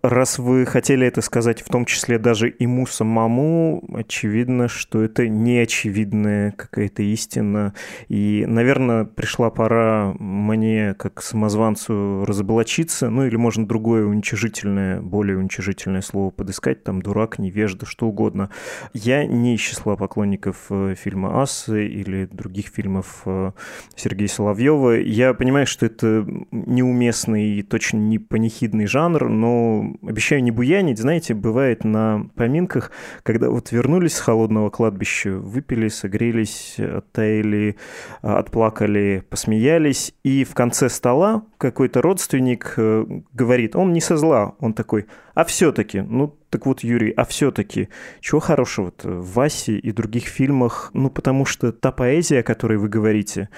Раз 0.03 0.37
вы 0.37 0.65
хотели 0.65 1.07
это 1.07 1.21
сказать, 1.21 1.61
в 1.61 1.69
том 1.69 1.85
числе 1.85 2.19
даже 2.19 2.53
ему 2.59 2.85
самому, 2.85 3.83
очевидно, 3.93 4.67
что 4.67 5.01
это 5.01 5.27
не 5.29 5.59
очевидная 5.59 6.51
какая-то 6.51 7.01
истина. 7.03 7.73
И, 8.09 8.43
наверное, 8.45 9.05
пришла 9.05 9.49
пора 9.49 10.13
мне, 10.19 10.93
как 10.95 11.21
самозванцу, 11.23 12.25
разоблачиться, 12.25 13.09
ну 13.09 13.25
или 13.25 13.37
можно 13.37 13.65
другое 13.65 14.05
уничижительное, 14.05 15.01
более 15.01 15.37
уничижительное 15.37 16.01
слово 16.01 16.31
подыскать, 16.31 16.83
там 16.83 17.01
дурак, 17.01 17.39
невежда, 17.39 17.85
что 17.85 18.07
угодно. 18.07 18.49
Я 18.93 19.25
не 19.25 19.55
из 19.55 19.61
числа 19.61 19.95
поклонников 19.95 20.65
э, 20.69 20.95
фильма 20.95 21.41
«Ассы» 21.41 21.87
или 21.87 22.25
других 22.25 22.67
фильмов 22.67 23.21
э, 23.25 23.51
Сергея 23.95 24.27
Соловьева. 24.27 24.99
Я 24.99 25.33
понимаю, 25.33 25.65
что 25.65 25.85
это 25.85 26.27
неуместный 26.51 27.57
и 27.57 27.63
точно 27.63 27.97
не 27.97 28.19
панихидный 28.19 28.85
жанр, 28.85 29.29
но 29.29 29.92
обещаю 30.01 30.43
не 30.43 30.51
буянить. 30.51 30.99
Знаете, 30.99 31.33
бывает 31.33 31.83
на 31.83 32.29
поминках, 32.35 32.91
когда 33.23 33.49
вот 33.49 33.71
вернулись 33.71 34.15
с 34.15 34.19
холодного 34.19 34.69
кладбища, 34.69 35.31
выпили, 35.31 35.87
согрелись, 35.87 36.77
оттаяли, 36.79 37.77
отплакали, 38.21 39.23
посмеялись, 39.29 40.13
и 40.23 40.43
в 40.43 40.53
конце 40.53 40.89
стола 40.89 41.45
какой-то 41.57 42.01
родственник 42.01 42.73
э, 42.77 43.05
говорит, 43.33 43.75
он 43.75 43.93
не 43.93 44.01
со 44.01 44.17
зла, 44.17 44.55
он 44.59 44.73
такой, 44.73 45.05
а 45.33 45.45
все-таки, 45.45 46.01
ну 46.01 46.35
так 46.49 46.65
вот, 46.67 46.83
Юрий, 46.83 47.11
а 47.11 47.25
все-таки, 47.25 47.89
чего 48.19 48.39
хорошего-то 48.39 49.09
в 49.09 49.33
Васе 49.33 49.73
и 49.73 49.91
других 49.91 50.25
фильмах? 50.25 50.91
Ну, 50.93 51.09
потому 51.09 51.45
что 51.45 51.71
та 51.71 51.91
поэзия, 51.91 52.39
о 52.39 52.43
которой 52.43 52.77
вы 52.77 52.89
говорите, 52.89 53.49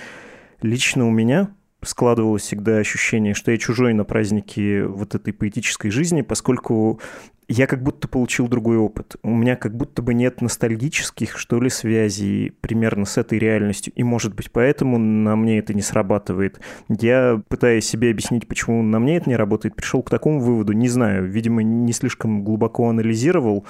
лично 0.62 1.06
у 1.06 1.12
меня 1.12 1.50
складывалось 1.86 2.44
всегда 2.44 2.78
ощущение, 2.78 3.34
что 3.34 3.52
я 3.52 3.58
чужой 3.58 3.94
на 3.94 4.04
празднике 4.04 4.86
вот 4.86 5.16
этой 5.16 5.34
поэтической 5.34 5.92
жизни, 5.92 6.22
поскольку 6.22 7.00
я 7.48 7.68
как 7.68 7.84
будто 7.84 8.08
получил 8.08 8.48
другой 8.48 8.78
опыт. 8.78 9.18
У 9.22 9.30
меня 9.30 9.56
как 9.56 9.76
будто 9.76 10.02
бы 10.02 10.14
нет 10.14 10.42
ностальгических, 10.42 11.38
что 11.38 11.62
ли, 11.62 11.70
связей 11.70 12.54
примерно 12.62 13.06
с 13.06 13.18
этой 13.18 13.38
реальностью. 13.38 13.94
И, 13.96 14.04
может 14.04 14.34
быть, 14.36 14.52
поэтому 14.52 14.98
на 14.98 15.36
мне 15.36 15.60
это 15.60 15.74
не 15.74 15.82
срабатывает. 15.82 16.60
Я, 16.90 17.42
пытаясь 17.48 17.88
себе 17.88 18.10
объяснить, 18.10 18.48
почему 18.48 18.82
на 18.82 19.00
мне 19.00 19.18
это 19.18 19.30
не 19.30 19.36
работает, 19.36 19.76
пришел 19.76 20.02
к 20.02 20.10
такому 20.10 20.40
выводу. 20.40 20.74
Не 20.74 20.90
знаю, 20.90 21.26
видимо, 21.26 21.62
не 21.62 21.94
слишком 21.94 22.44
глубоко 22.44 22.90
анализировал. 22.90 23.66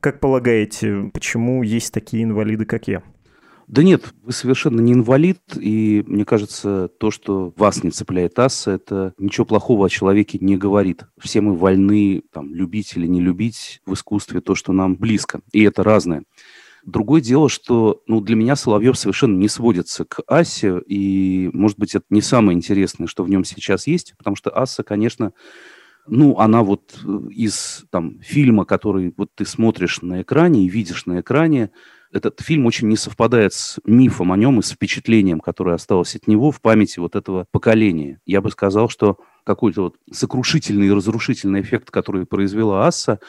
Как 0.00 0.20
полагаете, 0.20 1.10
почему 1.12 1.62
есть 1.62 1.92
такие 1.92 2.24
инвалиды, 2.24 2.64
как 2.64 2.88
я? 2.88 3.02
Да 3.68 3.82
нет, 3.82 4.14
вы 4.22 4.32
совершенно 4.32 4.80
не 4.80 4.94
инвалид, 4.94 5.40
и 5.60 6.02
мне 6.06 6.24
кажется, 6.24 6.88
то, 6.98 7.10
что 7.10 7.52
вас 7.54 7.84
не 7.84 7.90
цепляет 7.90 8.38
асса, 8.38 8.70
это 8.70 9.12
ничего 9.18 9.44
плохого 9.44 9.86
о 9.86 9.90
человеке 9.90 10.38
не 10.40 10.56
говорит. 10.56 11.02
Все 11.20 11.42
мы 11.42 11.54
вольны 11.54 12.22
там, 12.32 12.54
любить 12.54 12.94
или 12.96 13.06
не 13.06 13.20
любить 13.20 13.82
в 13.84 13.92
искусстве 13.92 14.40
то, 14.40 14.54
что 14.54 14.72
нам 14.72 14.96
близко, 14.96 15.42
и 15.52 15.62
это 15.64 15.82
разное. 15.82 16.24
Другое 16.86 17.20
дело, 17.20 17.50
что 17.50 18.00
ну, 18.06 18.22
для 18.22 18.36
меня 18.36 18.56
Соловьев 18.56 18.98
совершенно 18.98 19.36
не 19.36 19.48
сводится 19.48 20.06
к 20.06 20.22
Ассе, 20.26 20.80
и, 20.86 21.50
может 21.52 21.78
быть, 21.78 21.94
это 21.94 22.06
не 22.08 22.22
самое 22.22 22.56
интересное, 22.56 23.06
что 23.06 23.22
в 23.22 23.28
нем 23.28 23.44
сейчас 23.44 23.86
есть, 23.86 24.14
потому 24.16 24.34
что 24.34 24.48
Асса, 24.48 24.82
конечно, 24.82 25.34
ну, 26.08 26.38
она 26.38 26.62
вот 26.62 26.98
из 27.30 27.84
там, 27.90 28.20
фильма, 28.20 28.64
который 28.64 29.14
вот 29.16 29.30
ты 29.34 29.44
смотришь 29.44 30.02
на 30.02 30.22
экране 30.22 30.64
и 30.64 30.68
видишь 30.68 31.06
на 31.06 31.20
экране, 31.20 31.70
этот 32.10 32.40
фильм 32.40 32.66
очень 32.66 32.88
не 32.88 32.96
совпадает 32.96 33.52
с 33.52 33.78
мифом 33.84 34.32
о 34.32 34.36
нем 34.36 34.58
и 34.58 34.62
с 34.62 34.70
впечатлением, 34.70 35.40
которое 35.40 35.74
осталось 35.74 36.16
от 36.16 36.26
него 36.26 36.50
в 36.50 36.60
памяти 36.60 37.00
вот 37.00 37.16
этого 37.16 37.46
поколения. 37.50 38.20
Я 38.24 38.40
бы 38.40 38.50
сказал, 38.50 38.88
что 38.88 39.18
какой-то 39.44 39.82
вот 39.82 39.96
сокрушительный 40.10 40.86
и 40.86 40.92
разрушительный 40.92 41.60
эффект, 41.60 41.90
который 41.90 42.24
произвела 42.26 42.86
Асса, 42.86 43.20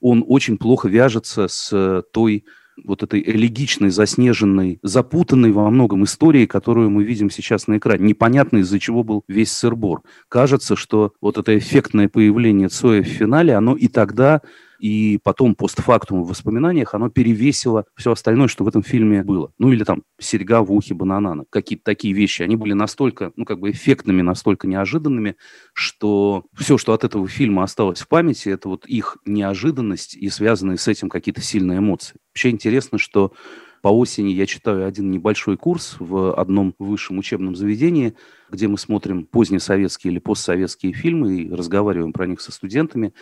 он 0.00 0.24
очень 0.26 0.58
плохо 0.58 0.88
вяжется 0.88 1.46
с 1.48 2.02
той 2.12 2.44
вот 2.82 3.02
этой 3.02 3.20
элегичной, 3.20 3.90
заснеженной, 3.90 4.78
запутанной 4.82 5.52
во 5.52 5.68
многом 5.70 6.04
историей, 6.04 6.46
которую 6.46 6.90
мы 6.90 7.04
видим 7.04 7.30
сейчас 7.30 7.66
на 7.66 7.78
экране. 7.78 8.06
Непонятно, 8.06 8.58
из-за 8.58 8.78
чего 8.78 9.04
был 9.04 9.24
весь 9.28 9.52
сырбор. 9.52 10.02
Кажется, 10.28 10.76
что 10.76 11.12
вот 11.20 11.38
это 11.38 11.56
эффектное 11.56 12.08
появление 12.08 12.68
Цоя 12.68 13.02
в 13.02 13.06
финале, 13.06 13.54
оно 13.54 13.76
и 13.76 13.88
тогда 13.88 14.40
и 14.84 15.18
потом 15.22 15.54
постфактум 15.54 16.22
в 16.24 16.28
воспоминаниях 16.28 16.92
оно 16.92 17.08
перевесило 17.08 17.86
все 17.96 18.12
остальное, 18.12 18.48
что 18.48 18.64
в 18.64 18.68
этом 18.68 18.82
фильме 18.82 19.24
было. 19.24 19.50
Ну 19.58 19.72
или 19.72 19.82
там 19.82 20.02
серьга 20.20 20.60
в 20.60 20.70
ухе 20.70 20.92
бананана, 20.92 21.46
какие-то 21.48 21.84
такие 21.84 22.12
вещи. 22.12 22.42
Они 22.42 22.54
были 22.54 22.74
настолько, 22.74 23.32
ну 23.34 23.46
как 23.46 23.60
бы 23.60 23.70
эффектными, 23.70 24.20
настолько 24.20 24.66
неожиданными, 24.66 25.36
что 25.72 26.44
все, 26.54 26.76
что 26.76 26.92
от 26.92 27.02
этого 27.02 27.26
фильма 27.28 27.62
осталось 27.62 28.02
в 28.02 28.08
памяти, 28.08 28.50
это 28.50 28.68
вот 28.68 28.84
их 28.84 29.16
неожиданность 29.24 30.16
и 30.16 30.28
связанные 30.28 30.76
с 30.76 30.86
этим 30.86 31.08
какие-то 31.08 31.40
сильные 31.40 31.78
эмоции. 31.78 32.16
Вообще 32.34 32.50
интересно, 32.50 32.98
что 32.98 33.32
по 33.80 33.88
осени 33.88 34.32
я 34.32 34.44
читаю 34.44 34.86
один 34.86 35.10
небольшой 35.10 35.56
курс 35.56 35.96
в 35.98 36.38
одном 36.38 36.74
высшем 36.78 37.16
учебном 37.16 37.56
заведении, 37.56 38.16
где 38.50 38.68
мы 38.68 38.76
смотрим 38.76 39.24
позднесоветские 39.24 40.12
или 40.12 40.18
постсоветские 40.18 40.92
фильмы 40.92 41.36
и 41.40 41.50
разговариваем 41.50 42.12
про 42.12 42.26
них 42.26 42.42
со 42.42 42.52
студентами 42.52 43.14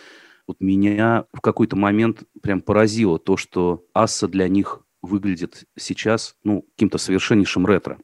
вот 0.47 0.59
меня 0.59 1.25
в 1.33 1.41
какой-то 1.41 1.75
момент 1.75 2.23
прям 2.41 2.61
поразило 2.61 3.19
то, 3.19 3.37
что 3.37 3.85
Асса 3.93 4.27
для 4.27 4.47
них 4.47 4.81
выглядит 5.01 5.65
сейчас, 5.77 6.35
ну, 6.43 6.65
каким-то 6.75 6.97
совершеннейшим 6.97 7.65
ретро. 7.65 7.99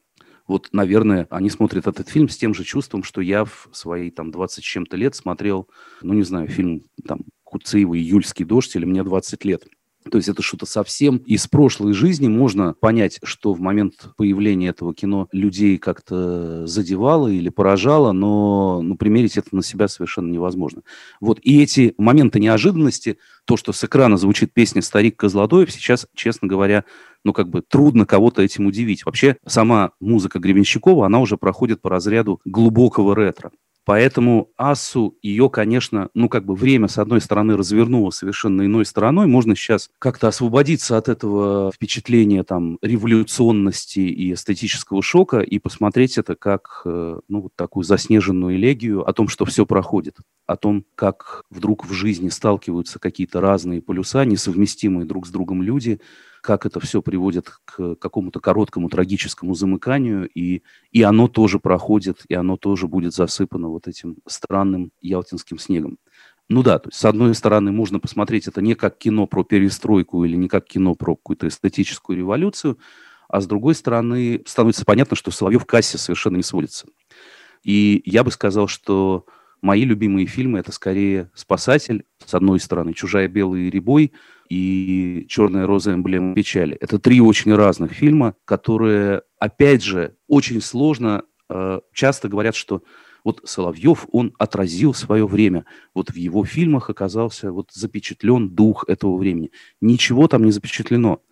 Вот, 0.46 0.68
наверное, 0.72 1.26
они 1.30 1.48
смотрят 1.48 1.86
этот 1.86 2.08
фильм 2.08 2.28
с 2.28 2.36
тем 2.36 2.54
же 2.54 2.64
чувством, 2.64 3.04
что 3.04 3.20
я 3.20 3.44
в 3.44 3.68
свои 3.72 4.10
там 4.10 4.30
20 4.30 4.64
с 4.64 4.66
чем-то 4.66 4.96
лет 4.96 5.14
смотрел, 5.14 5.68
ну, 6.02 6.12
не 6.12 6.24
знаю, 6.24 6.48
фильм 6.48 6.82
там 7.06 7.20
Куцеева 7.44 7.96
«Июльский 7.96 8.44
дождь» 8.44 8.74
или 8.76 8.84
«Мне 8.84 9.02
20 9.04 9.44
лет». 9.44 9.64
То 10.08 10.16
есть 10.16 10.28
это 10.28 10.40
что-то 10.40 10.64
совсем 10.64 11.18
из 11.18 11.46
прошлой 11.46 11.92
жизни. 11.92 12.26
Можно 12.26 12.74
понять, 12.78 13.20
что 13.22 13.52
в 13.52 13.60
момент 13.60 14.10
появления 14.16 14.68
этого 14.68 14.94
кино 14.94 15.28
людей 15.30 15.76
как-то 15.76 16.66
задевало 16.66 17.28
или 17.28 17.50
поражало, 17.50 18.12
но 18.12 18.80
ну, 18.82 18.96
примерить 18.96 19.36
это 19.36 19.54
на 19.54 19.62
себя 19.62 19.88
совершенно 19.88 20.30
невозможно. 20.30 20.82
Вот. 21.20 21.38
И 21.42 21.62
эти 21.62 21.94
моменты 21.98 22.40
неожиданности, 22.40 23.18
то, 23.44 23.58
что 23.58 23.72
с 23.72 23.84
экрана 23.84 24.16
звучит 24.16 24.54
песня 24.54 24.80
«Старик 24.80 25.16
Козлодоев», 25.16 25.70
сейчас, 25.70 26.06
честно 26.14 26.48
говоря, 26.48 26.84
ну, 27.22 27.34
как 27.34 27.50
бы 27.50 27.60
трудно 27.60 28.06
кого-то 28.06 28.40
этим 28.40 28.66
удивить. 28.66 29.04
Вообще, 29.04 29.36
сама 29.46 29.90
музыка 30.00 30.38
Гребенщикова, 30.38 31.06
она 31.06 31.20
уже 31.20 31.36
проходит 31.36 31.82
по 31.82 31.90
разряду 31.90 32.40
глубокого 32.46 33.14
ретро. 33.14 33.50
Поэтому 33.84 34.50
Асу 34.56 35.16
ее, 35.22 35.48
конечно, 35.48 36.10
ну 36.14 36.28
как 36.28 36.44
бы 36.44 36.54
время 36.54 36.86
с 36.86 36.98
одной 36.98 37.20
стороны 37.20 37.56
развернуло 37.56 38.10
совершенно 38.10 38.66
иной 38.66 38.84
стороной. 38.84 39.26
Можно 39.26 39.56
сейчас 39.56 39.88
как-то 39.98 40.28
освободиться 40.28 40.98
от 40.98 41.08
этого 41.08 41.72
впечатления 41.72 42.44
там 42.44 42.78
революционности 42.82 44.00
и 44.00 44.34
эстетического 44.34 45.02
шока 45.02 45.40
и 45.40 45.58
посмотреть 45.58 46.18
это 46.18 46.36
как 46.36 46.82
э, 46.84 47.20
ну 47.28 47.40
вот 47.40 47.52
такую 47.56 47.84
заснеженную 47.84 48.56
элегию 48.56 49.08
о 49.08 49.12
том, 49.12 49.28
что 49.28 49.46
все 49.46 49.64
проходит, 49.64 50.16
о 50.46 50.56
том, 50.56 50.84
как 50.94 51.44
вдруг 51.50 51.86
в 51.86 51.92
жизни 51.92 52.28
сталкиваются 52.28 52.98
какие-то 52.98 53.40
разные 53.40 53.80
полюса, 53.80 54.24
несовместимые 54.24 55.06
друг 55.06 55.26
с 55.26 55.30
другом 55.30 55.62
люди, 55.62 56.00
как 56.40 56.66
это 56.66 56.80
все 56.80 57.02
приводит 57.02 57.50
к 57.64 57.94
какому-то 57.96 58.40
короткому 58.40 58.88
трагическому 58.88 59.54
замыканию, 59.54 60.28
и, 60.28 60.62
и 60.90 61.02
оно 61.02 61.28
тоже 61.28 61.58
проходит, 61.58 62.24
и 62.28 62.34
оно 62.34 62.56
тоже 62.56 62.88
будет 62.88 63.14
засыпано 63.14 63.68
вот 63.68 63.88
этим 63.88 64.16
странным 64.26 64.92
ялтинским 65.00 65.58
снегом. 65.58 65.98
Ну 66.48 66.62
да, 66.62 66.78
то 66.80 66.88
есть, 66.88 66.98
с 66.98 67.04
одной 67.04 67.34
стороны, 67.34 67.70
можно 67.70 68.00
посмотреть 68.00 68.48
это 68.48 68.60
не 68.60 68.74
как 68.74 68.98
кино 68.98 69.26
про 69.26 69.44
перестройку 69.44 70.24
или 70.24 70.34
не 70.36 70.48
как 70.48 70.66
кино 70.66 70.96
про 70.96 71.14
какую-то 71.14 71.46
эстетическую 71.46 72.18
революцию, 72.18 72.78
а 73.28 73.40
с 73.40 73.46
другой 73.46 73.76
стороны, 73.76 74.42
становится 74.46 74.84
понятно, 74.84 75.16
что 75.16 75.30
Соловьев 75.30 75.62
в 75.62 75.66
кассе 75.66 75.96
совершенно 75.96 76.36
не 76.36 76.42
сводится. 76.42 76.88
И 77.62 78.02
я 78.04 78.24
бы 78.24 78.32
сказал, 78.32 78.66
что 78.66 79.26
мои 79.62 79.84
любимые 79.84 80.26
фильмы 80.26 80.58
это 80.58 80.72
скорее 80.72 81.30
«Спасатель», 81.34 82.04
с 82.24 82.34
одной 82.34 82.60
стороны, 82.60 82.94
«Чужая 82.94 83.28
белый 83.28 83.70
ребой», 83.70 84.12
и 84.48 85.26
«Черная 85.28 85.66
роза. 85.66 85.94
Эмблема 85.94 86.34
печали». 86.34 86.76
Это 86.80 86.98
три 86.98 87.20
очень 87.20 87.54
разных 87.54 87.92
фильма, 87.92 88.34
которые, 88.44 89.22
опять 89.38 89.82
же, 89.82 90.16
очень 90.26 90.60
сложно. 90.60 91.22
Э, 91.48 91.80
часто 91.92 92.28
говорят, 92.28 92.56
что 92.56 92.82
вот 93.24 93.42
Соловьев, 93.44 94.06
он 94.12 94.34
отразил 94.38 94.94
свое 94.94 95.26
время. 95.26 95.66
Вот 95.94 96.10
в 96.10 96.16
его 96.16 96.44
фильмах 96.44 96.90
оказался 96.90 97.52
вот 97.52 97.70
запечатлен 97.72 98.50
дух 98.50 98.84
этого 98.88 99.16
времени. 99.16 99.50
Ничего 99.80 100.26
там 100.26 100.44
не 100.44 100.52
запечатлено. 100.52 101.22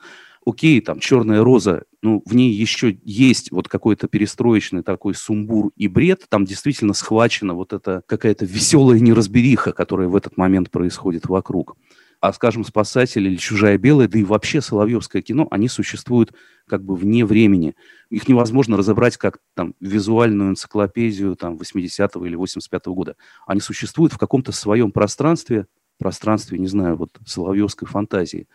Окей, 0.49 0.81
там 0.81 0.99
«Черная 0.99 1.45
роза», 1.45 1.83
ну, 2.01 2.23
в 2.25 2.35
ней 2.35 2.51
еще 2.51 2.99
есть 3.05 3.51
вот 3.53 3.69
какой-то 3.69 4.09
перестроечный 4.09 4.83
такой 4.83 5.15
сумбур 5.15 5.73
и 5.77 5.89
бред. 5.89 6.25
Там 6.31 6.47
действительно 6.47 6.95
схвачена 6.95 7.53
вот 7.53 7.75
эта 7.75 8.03
какая-то 8.07 8.47
веселая 8.47 8.99
неразбериха, 8.99 9.73
которая 9.73 10.09
в 10.09 10.17
этот 10.17 10.39
момент 10.39 10.71
происходит 10.71 11.27
вокруг 11.27 11.77
а, 12.21 12.33
скажем, 12.33 12.65
«Спасатель» 12.65 13.27
или 13.27 13.37
«Чужая 13.37 13.77
белая», 13.77 14.09
да 14.09 14.19
и 14.19 14.25
вообще 14.25 14.61
соловьевское 14.61 15.23
кино, 15.23 15.47
они 15.51 15.69
существуют 15.69 16.33
как 16.67 16.83
бы 16.83 16.97
вне 16.97 17.27
времени. 17.27 17.77
Их 18.11 18.27
невозможно 18.27 18.77
разобрать 18.77 19.19
как 19.19 19.39
там 19.55 19.75
визуальную 19.81 20.51
энциклопедию 20.51 21.37
там 21.37 21.57
80-го 21.57 22.25
или 22.27 22.37
85-го 22.37 22.95
года. 22.95 23.17
Они 23.47 23.61
существуют 23.61 24.15
в 24.15 24.19
каком-то 24.19 24.51
своем 24.53 24.93
пространстве, 24.93 25.67
пространстве, 25.99 26.59
не 26.59 26.69
знаю, 26.69 26.97
вот 26.97 27.11
соловьевской 27.25 27.87
фантазии, 27.87 28.49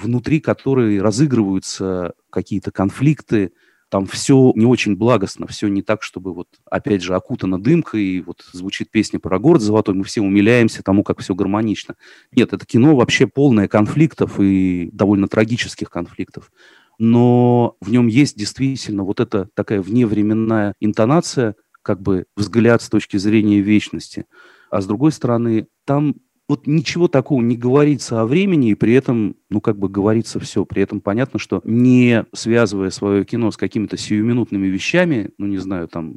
внутри 0.00 0.40
которой 0.40 1.00
разыгрываются 1.00 2.14
какие-то 2.30 2.70
конфликты, 2.70 3.52
там 3.88 4.06
все 4.06 4.52
не 4.54 4.66
очень 4.66 4.96
благостно, 4.96 5.46
все 5.46 5.68
не 5.68 5.82
так, 5.82 6.02
чтобы 6.02 6.34
вот, 6.34 6.48
опять 6.70 7.02
же, 7.02 7.14
окутано 7.14 7.60
дымкой, 7.60 8.02
и 8.02 8.20
вот 8.20 8.44
звучит 8.52 8.90
песня 8.90 9.18
про 9.18 9.38
город 9.38 9.62
золотой, 9.62 9.94
мы 9.94 10.04
все 10.04 10.20
умиляемся 10.20 10.82
тому, 10.82 11.02
как 11.02 11.20
все 11.20 11.34
гармонично. 11.34 11.94
Нет, 12.32 12.52
это 12.52 12.66
кино 12.66 12.94
вообще 12.94 13.26
полное 13.26 13.66
конфликтов 13.66 14.38
и 14.40 14.90
довольно 14.92 15.26
трагических 15.26 15.88
конфликтов. 15.88 16.52
Но 16.98 17.76
в 17.80 17.90
нем 17.90 18.08
есть 18.08 18.36
действительно 18.36 19.04
вот 19.04 19.20
эта 19.20 19.48
такая 19.54 19.80
вневременная 19.80 20.74
интонация, 20.80 21.54
как 21.82 22.02
бы 22.02 22.26
взгляд 22.36 22.82
с 22.82 22.88
точки 22.88 23.16
зрения 23.16 23.60
вечности. 23.60 24.26
А 24.70 24.82
с 24.82 24.86
другой 24.86 25.12
стороны, 25.12 25.68
там 25.86 26.16
вот 26.48 26.66
ничего 26.66 27.08
такого 27.08 27.42
не 27.42 27.56
говорится 27.56 28.20
о 28.20 28.26
времени, 28.26 28.70
и 28.70 28.74
при 28.74 28.94
этом, 28.94 29.36
ну, 29.50 29.60
как 29.60 29.78
бы 29.78 29.88
говорится 29.88 30.40
все. 30.40 30.64
При 30.64 30.82
этом 30.82 31.00
понятно, 31.00 31.38
что 31.38 31.60
не 31.64 32.24
связывая 32.32 32.90
свое 32.90 33.24
кино 33.24 33.50
с 33.50 33.56
какими-то 33.56 33.96
сиюминутными 33.96 34.66
вещами, 34.66 35.30
ну, 35.36 35.46
не 35.46 35.58
знаю, 35.58 35.88
там, 35.88 36.16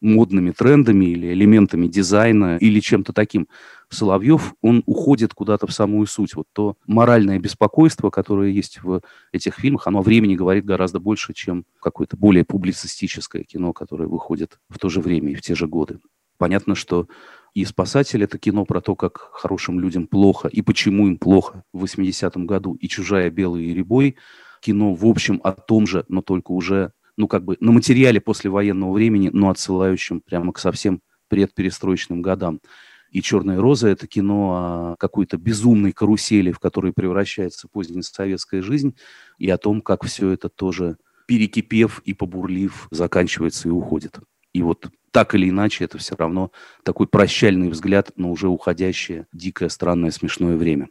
модными 0.00 0.50
трендами 0.50 1.06
или 1.06 1.32
элементами 1.32 1.86
дизайна 1.86 2.56
или 2.56 2.80
чем-то 2.80 3.12
таким, 3.12 3.48
Соловьев, 3.90 4.54
он 4.62 4.82
уходит 4.86 5.34
куда-то 5.34 5.66
в 5.66 5.72
самую 5.72 6.06
суть. 6.06 6.34
Вот 6.34 6.46
то 6.52 6.76
моральное 6.86 7.38
беспокойство, 7.38 8.10
которое 8.10 8.50
есть 8.50 8.82
в 8.82 9.02
этих 9.32 9.56
фильмах, 9.56 9.86
оно 9.86 9.98
о 9.98 10.02
времени 10.02 10.36
говорит 10.36 10.64
гораздо 10.64 11.00
больше, 11.00 11.34
чем 11.34 11.64
какое-то 11.80 12.16
более 12.16 12.44
публицистическое 12.44 13.42
кино, 13.42 13.72
которое 13.72 14.08
выходит 14.08 14.58
в 14.68 14.78
то 14.78 14.88
же 14.88 15.00
время 15.00 15.32
и 15.32 15.34
в 15.34 15.42
те 15.42 15.54
же 15.54 15.66
годы. 15.66 15.98
Понятно, 16.38 16.74
что 16.74 17.08
и 17.54 17.64
«Спасатель»— 17.64 18.22
это 18.24 18.38
кино 18.38 18.64
про 18.64 18.80
то, 18.80 18.94
как 18.94 19.30
хорошим 19.32 19.80
людям 19.80 20.06
плохо 20.06 20.48
и 20.48 20.62
почему 20.62 21.08
им 21.08 21.18
плохо 21.18 21.64
в 21.72 21.84
80-м 21.84 22.46
году. 22.46 22.74
И 22.74 22.88
«Чужая 22.88 23.30
белый 23.30 23.64
и 23.64 23.74
рябой»— 23.74 24.16
кино, 24.60 24.94
в 24.94 25.06
общем, 25.06 25.40
о 25.42 25.52
том 25.52 25.86
же, 25.86 26.04
но 26.08 26.22
только 26.22 26.52
уже, 26.52 26.92
ну, 27.16 27.26
как 27.28 27.44
бы 27.44 27.56
на 27.60 27.72
материале 27.72 28.20
после 28.20 28.50
военного 28.50 28.92
времени, 28.92 29.30
но 29.32 29.50
отсылающем 29.50 30.20
прямо 30.20 30.52
к 30.52 30.58
совсем 30.58 31.00
предперестроечным 31.28 32.22
годам. 32.22 32.60
И 33.10 33.22
«Черная 33.22 33.60
роза»— 33.60 33.88
это 33.90 34.06
кино 34.06 34.52
о 34.52 34.96
какой-то 34.98 35.36
безумной 35.36 35.92
карусели, 35.92 36.52
в 36.52 36.60
которой 36.60 36.92
превращается 36.92 37.66
поздняя 37.68 38.02
советская 38.02 38.62
жизнь, 38.62 38.94
и 39.38 39.50
о 39.50 39.58
том, 39.58 39.80
как 39.80 40.04
все 40.04 40.30
это 40.30 40.48
тоже 40.48 40.96
перекипев 41.26 42.00
и 42.04 42.14
побурлив, 42.14 42.86
заканчивается 42.90 43.68
и 43.68 43.70
уходит. 43.72 44.20
И 44.52 44.62
вот 44.62 44.90
так 45.10 45.34
или 45.34 45.48
иначе 45.48 45.84
это 45.84 45.98
все 45.98 46.14
равно 46.16 46.52
такой 46.84 47.06
прощальный 47.06 47.68
взгляд 47.68 48.10
на 48.16 48.30
уже 48.30 48.48
уходящее, 48.48 49.26
дикое, 49.32 49.68
странное, 49.68 50.10
смешное 50.10 50.56
время. 50.56 50.88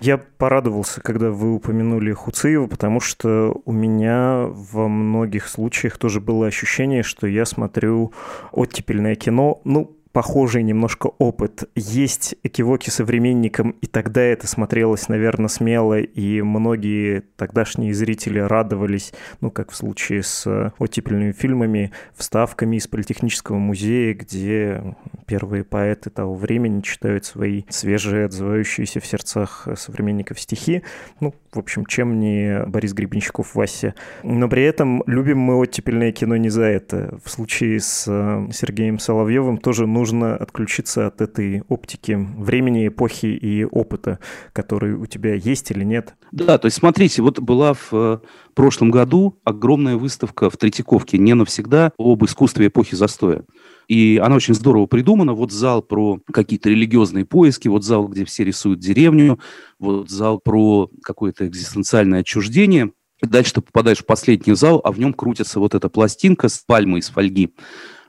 Я 0.00 0.16
порадовался, 0.16 1.02
когда 1.02 1.30
вы 1.30 1.54
упомянули 1.54 2.12
Хуциева, 2.12 2.66
потому 2.68 3.00
что 3.00 3.60
у 3.66 3.72
меня 3.72 4.46
во 4.48 4.88
многих 4.88 5.46
случаях 5.46 5.98
тоже 5.98 6.20
было 6.22 6.46
ощущение, 6.46 7.02
что 7.02 7.26
я 7.26 7.44
смотрю 7.44 8.12
оттепельное 8.50 9.14
кино, 9.14 9.60
ну, 9.64 9.99
похожий 10.12 10.62
немножко 10.62 11.08
опыт. 11.18 11.68
Есть 11.74 12.34
экивоки 12.42 12.90
современникам, 12.90 13.70
и 13.80 13.86
тогда 13.86 14.22
это 14.22 14.46
смотрелось, 14.46 15.08
наверное, 15.08 15.48
смело, 15.48 15.98
и 15.98 16.42
многие 16.42 17.22
тогдашние 17.36 17.94
зрители 17.94 18.38
радовались, 18.38 19.12
ну, 19.40 19.50
как 19.50 19.70
в 19.70 19.76
случае 19.76 20.22
с 20.22 20.72
оттепельными 20.78 21.32
фильмами, 21.32 21.92
вставками 22.14 22.76
из 22.76 22.88
Политехнического 22.88 23.56
музея, 23.56 24.14
где 24.14 24.96
первые 25.26 25.62
поэты 25.62 26.10
того 26.10 26.34
времени 26.34 26.80
читают 26.80 27.24
свои 27.24 27.62
свежие, 27.68 28.26
отзывающиеся 28.26 29.00
в 29.00 29.06
сердцах 29.06 29.68
современников 29.76 30.40
стихи. 30.40 30.82
Ну, 31.20 31.34
в 31.52 31.58
общем, 31.58 31.86
чем 31.86 32.18
не 32.18 32.64
Борис 32.66 32.92
Гребенщиков 32.92 33.54
Вася. 33.54 33.94
Но 34.22 34.48
при 34.48 34.64
этом 34.64 35.02
любим 35.06 35.38
мы 35.38 35.56
оттепельное 35.56 36.12
кино 36.12 36.36
не 36.36 36.48
за 36.48 36.64
это. 36.64 37.18
В 37.24 37.30
случае 37.30 37.80
с 37.80 38.04
Сергеем 38.52 38.98
Соловьевым 38.98 39.58
тоже 39.58 39.86
нужно 39.86 39.99
нужно 40.00 40.34
отключиться 40.34 41.06
от 41.06 41.20
этой 41.20 41.62
оптики 41.68 42.16
времени, 42.38 42.88
эпохи 42.88 43.26
и 43.26 43.64
опыта, 43.64 44.18
который 44.54 44.94
у 44.94 45.04
тебя 45.04 45.34
есть 45.34 45.70
или 45.70 45.84
нет. 45.84 46.14
Да, 46.32 46.56
то 46.56 46.66
есть 46.66 46.78
смотрите, 46.78 47.20
вот 47.20 47.38
была 47.38 47.74
в 47.74 47.88
э, 47.92 48.18
прошлом 48.54 48.90
году 48.90 49.38
огромная 49.44 49.96
выставка 49.96 50.48
в 50.48 50.56
Третьяковке 50.56 51.18
«Не 51.18 51.34
навсегда» 51.34 51.92
об 51.98 52.24
искусстве 52.24 52.68
эпохи 52.68 52.94
застоя. 52.94 53.44
И 53.88 54.18
она 54.24 54.36
очень 54.36 54.54
здорово 54.54 54.86
придумана. 54.86 55.34
Вот 55.34 55.52
зал 55.52 55.82
про 55.82 56.18
какие-то 56.32 56.70
религиозные 56.70 57.26
поиски, 57.26 57.68
вот 57.68 57.84
зал, 57.84 58.08
где 58.08 58.24
все 58.24 58.44
рисуют 58.44 58.80
деревню, 58.80 59.38
вот 59.78 60.08
зал 60.08 60.40
про 60.42 60.88
какое-то 61.02 61.46
экзистенциальное 61.46 62.20
отчуждение. 62.20 62.92
Дальше 63.20 63.54
ты 63.54 63.60
попадаешь 63.60 63.98
в 63.98 64.06
последний 64.06 64.54
зал, 64.54 64.80
а 64.82 64.92
в 64.92 64.98
нем 64.98 65.12
крутится 65.12 65.60
вот 65.60 65.74
эта 65.74 65.90
пластинка 65.90 66.48
с 66.48 66.62
пальмой 66.66 67.00
из 67.00 67.10
фольги 67.10 67.52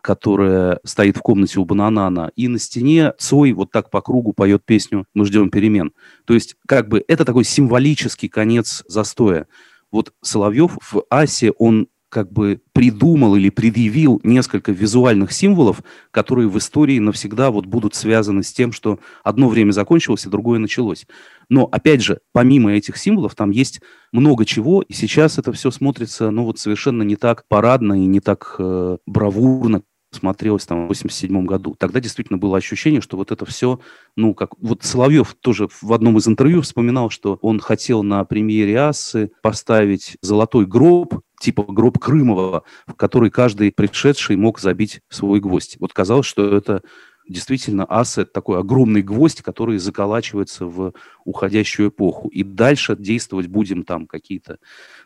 которая 0.01 0.79
стоит 0.83 1.17
в 1.17 1.21
комнате 1.21 1.59
у 1.59 1.65
Бананана, 1.65 2.31
и 2.35 2.47
на 2.47 2.59
стене 2.59 3.13
Цой 3.17 3.53
вот 3.53 3.71
так 3.71 3.89
по 3.89 4.01
кругу 4.01 4.33
поет 4.33 4.63
песню 4.65 5.05
«Мы 5.13 5.25
ждем 5.25 5.49
перемен». 5.49 5.93
То 6.25 6.33
есть 6.33 6.55
как 6.67 6.87
бы 6.89 7.03
это 7.07 7.25
такой 7.25 7.43
символический 7.43 8.29
конец 8.29 8.83
застоя. 8.87 9.47
Вот 9.91 10.13
Соловьев 10.21 10.77
в 10.81 11.03
Асе, 11.09 11.51
он 11.51 11.87
как 12.11 12.31
бы 12.31 12.61
придумал 12.73 13.35
или 13.37 13.49
предъявил 13.49 14.19
несколько 14.23 14.73
визуальных 14.73 15.31
символов, 15.31 15.81
которые 16.11 16.49
в 16.49 16.57
истории 16.57 16.99
навсегда 16.99 17.51
вот 17.51 17.65
будут 17.65 17.95
связаны 17.95 18.43
с 18.43 18.51
тем, 18.51 18.73
что 18.73 18.99
одно 19.23 19.47
время 19.47 19.71
закончилось, 19.71 20.25
и 20.25 20.29
другое 20.29 20.59
началось. 20.59 21.07
Но, 21.47 21.69
опять 21.71 22.03
же, 22.03 22.19
помимо 22.33 22.73
этих 22.73 22.97
символов, 22.97 23.33
там 23.33 23.49
есть 23.49 23.79
много 24.11 24.45
чего, 24.45 24.81
и 24.81 24.91
сейчас 24.91 25.37
это 25.39 25.53
все 25.53 25.71
смотрится, 25.71 26.31
ну, 26.31 26.43
вот 26.43 26.59
совершенно 26.59 27.03
не 27.03 27.15
так 27.15 27.45
парадно 27.47 27.93
и 27.93 28.05
не 28.05 28.19
так 28.19 28.55
э, 28.59 28.97
бравурно, 29.05 29.83
смотрелось 30.11 30.65
там 30.65 30.85
в 30.85 30.87
87 30.89 31.45
году. 31.45 31.75
Тогда 31.77 31.99
действительно 31.99 32.37
было 32.37 32.57
ощущение, 32.57 33.01
что 33.01 33.17
вот 33.17 33.31
это 33.31 33.45
все, 33.45 33.79
ну, 34.15 34.33
как... 34.33 34.51
Вот 34.59 34.83
Соловьев 34.83 35.35
тоже 35.39 35.69
в 35.81 35.93
одном 35.93 36.17
из 36.17 36.27
интервью 36.27 36.61
вспоминал, 36.61 37.09
что 37.09 37.39
он 37.41 37.59
хотел 37.59 38.03
на 38.03 38.23
премьере 38.25 38.77
Ассы 38.79 39.31
поставить 39.41 40.17
золотой 40.21 40.65
гроб, 40.65 41.21
типа 41.39 41.63
гроб 41.63 41.97
Крымова, 41.97 42.63
в 42.85 42.93
который 42.93 43.29
каждый 43.29 43.71
пришедший 43.71 44.35
мог 44.35 44.59
забить 44.59 44.99
свой 45.09 45.39
гвоздь. 45.39 45.77
Вот 45.79 45.93
казалось, 45.93 46.25
что 46.25 46.55
это 46.55 46.81
действительно 47.27 47.85
аса– 47.87 48.21
это 48.23 48.31
такой 48.31 48.59
огромный 48.59 49.01
гвоздь, 49.01 49.41
который 49.41 49.77
заколачивается 49.77 50.65
в 50.65 50.93
уходящую 51.23 51.89
эпоху. 51.89 52.27
И 52.29 52.43
дальше 52.43 52.95
действовать 52.97 53.47
будем 53.47 53.83
там 53.83 54.07
какие-то 54.07 54.57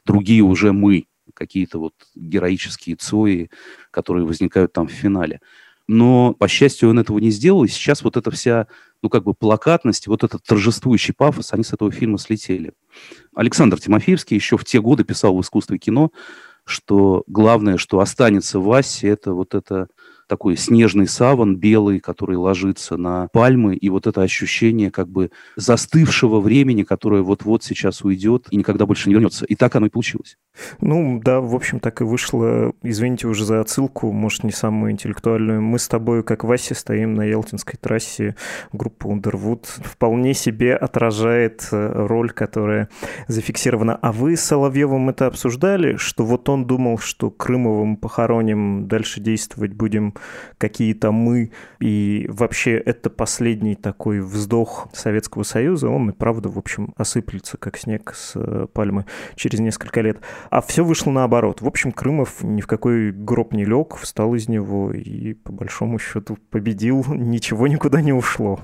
другие 0.05 0.41
уже 0.41 0.73
мы, 0.73 1.05
какие-то 1.35 1.79
вот 1.79 1.93
героические 2.15 2.95
цои, 2.95 3.49
которые 3.91 4.25
возникают 4.25 4.73
там 4.73 4.87
в 4.87 4.91
финале. 4.91 5.41
Но, 5.87 6.33
по 6.33 6.47
счастью, 6.47 6.89
он 6.89 6.99
этого 6.99 7.19
не 7.19 7.29
сделал, 7.29 7.63
и 7.63 7.67
сейчас 7.67 8.03
вот 8.03 8.17
эта 8.17 8.31
вся, 8.31 8.67
ну, 9.03 9.09
как 9.09 9.23
бы 9.23 9.35
плакатность, 9.35 10.07
вот 10.07 10.23
этот 10.23 10.41
торжествующий 10.43 11.13
пафос, 11.13 11.53
они 11.53 11.63
с 11.63 11.73
этого 11.73 11.91
фильма 11.91 12.17
слетели. 12.17 12.73
Александр 13.35 13.79
Тимофеевский 13.79 14.35
еще 14.35 14.57
в 14.57 14.65
те 14.65 14.81
годы 14.81 15.03
писал 15.03 15.37
в 15.37 15.41
искусстве 15.41 15.77
кино, 15.77 16.11
что 16.63 17.23
главное, 17.27 17.77
что 17.77 17.99
останется 17.99 18.59
в 18.59 18.65
Васе, 18.65 19.09
это 19.09 19.33
вот 19.33 19.53
это 19.53 19.87
такой 20.27 20.57
снежный 20.57 21.07
саван 21.07 21.55
белый, 21.55 21.99
который 21.99 22.35
ложится 22.35 22.97
на 22.97 23.27
пальмы, 23.27 23.75
и 23.75 23.89
вот 23.89 24.07
это 24.07 24.23
ощущение 24.23 24.89
как 24.89 25.07
бы 25.07 25.29
застывшего 25.55 26.39
времени, 26.39 26.81
которое 26.81 27.21
вот-вот 27.21 27.63
сейчас 27.63 28.01
уйдет 28.01 28.47
и 28.49 28.55
никогда 28.55 28.87
больше 28.87 29.07
не 29.09 29.13
вернется. 29.13 29.45
И 29.45 29.55
так 29.55 29.75
оно 29.75 29.85
и 29.85 29.89
получилось. 29.89 30.37
Ну, 30.81 31.19
да, 31.23 31.41
в 31.41 31.55
общем, 31.55 31.79
так 31.79 32.01
и 32.01 32.03
вышло. 32.03 32.73
Извините 32.83 33.27
уже 33.27 33.45
за 33.45 33.61
отсылку, 33.61 34.11
может, 34.11 34.43
не 34.43 34.51
самую 34.51 34.91
интеллектуальную. 34.91 35.61
Мы 35.61 35.79
с 35.79 35.87
тобой, 35.87 36.23
как 36.23 36.43
Вася, 36.43 36.75
стоим 36.75 37.15
на 37.15 37.23
Ялтинской 37.23 37.77
трассе. 37.79 38.35
Группа 38.73 39.07
Underwood 39.07 39.65
вполне 39.83 40.33
себе 40.33 40.75
отражает 40.75 41.67
э, 41.71 42.05
роль, 42.07 42.31
которая 42.31 42.89
зафиксирована. 43.27 43.95
А 44.01 44.11
вы 44.11 44.35
с 44.35 44.41
Соловьевым 44.41 45.09
это 45.09 45.27
обсуждали, 45.27 45.97
что 45.97 46.25
вот 46.25 46.49
он 46.49 46.65
думал, 46.65 46.97
что 46.97 47.29
Крымовым 47.29 47.97
похороним, 47.97 48.87
дальше 48.87 49.19
действовать 49.19 49.73
будем 49.73 50.13
какие-то 50.57 51.11
мы, 51.11 51.51
и 51.79 52.27
вообще 52.29 52.77
это 52.77 53.09
последний 53.09 53.75
такой 53.75 54.19
вздох 54.19 54.87
Советского 54.93 55.43
Союза, 55.43 55.89
он 55.89 56.09
и 56.09 56.13
правда, 56.13 56.49
в 56.49 56.57
общем, 56.57 56.93
осыплется, 56.97 57.57
как 57.57 57.77
снег 57.77 58.13
с 58.15 58.33
э, 58.35 58.67
пальмы 58.73 59.05
через 59.35 59.59
несколько 59.59 60.01
лет. 60.01 60.19
А 60.49 60.61
все 60.61 60.83
вышло 60.83 61.11
наоборот. 61.11 61.61
В 61.61 61.67
общем, 61.67 61.91
Крымов 61.91 62.43
ни 62.43 62.61
в 62.61 62.67
какой 62.67 63.11
гроб 63.11 63.53
не 63.53 63.65
лег, 63.65 63.95
встал 63.97 64.35
из 64.35 64.47
него 64.47 64.91
и, 64.91 65.33
по 65.33 65.51
большому 65.51 65.99
счету, 65.99 66.37
победил, 66.49 67.05
ничего 67.13 67.67
никуда 67.67 68.01
не 68.01 68.13
ушло. 68.13 68.59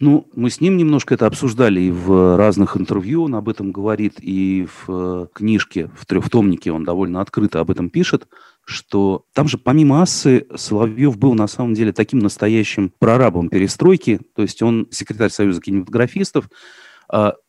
Ну, 0.00 0.28
мы 0.32 0.48
с 0.48 0.60
ним 0.60 0.76
немножко 0.76 1.14
это 1.14 1.26
обсуждали 1.26 1.80
и 1.80 1.90
в 1.90 2.36
разных 2.36 2.76
интервью. 2.76 3.24
Он 3.24 3.34
об 3.34 3.48
этом 3.48 3.72
говорит, 3.72 4.14
и 4.20 4.64
в 4.66 4.84
э, 4.88 5.26
книжке, 5.32 5.90
в 5.96 6.06
трехтомнике 6.06 6.70
он 6.70 6.84
довольно 6.84 7.20
открыто 7.20 7.58
об 7.58 7.72
этом 7.72 7.90
пишет, 7.90 8.28
что 8.64 9.24
там 9.32 9.48
же 9.48 9.58
помимо 9.58 10.00
Ассы 10.00 10.46
Соловьев 10.54 11.18
был 11.18 11.34
на 11.34 11.48
самом 11.48 11.74
деле 11.74 11.92
таким 11.92 12.20
настоящим 12.20 12.92
прорабом 13.00 13.48
перестройки, 13.48 14.20
то 14.36 14.42
есть 14.42 14.62
он 14.62 14.86
секретарь 14.92 15.30
Союза 15.30 15.60
кинематографистов, 15.60 16.48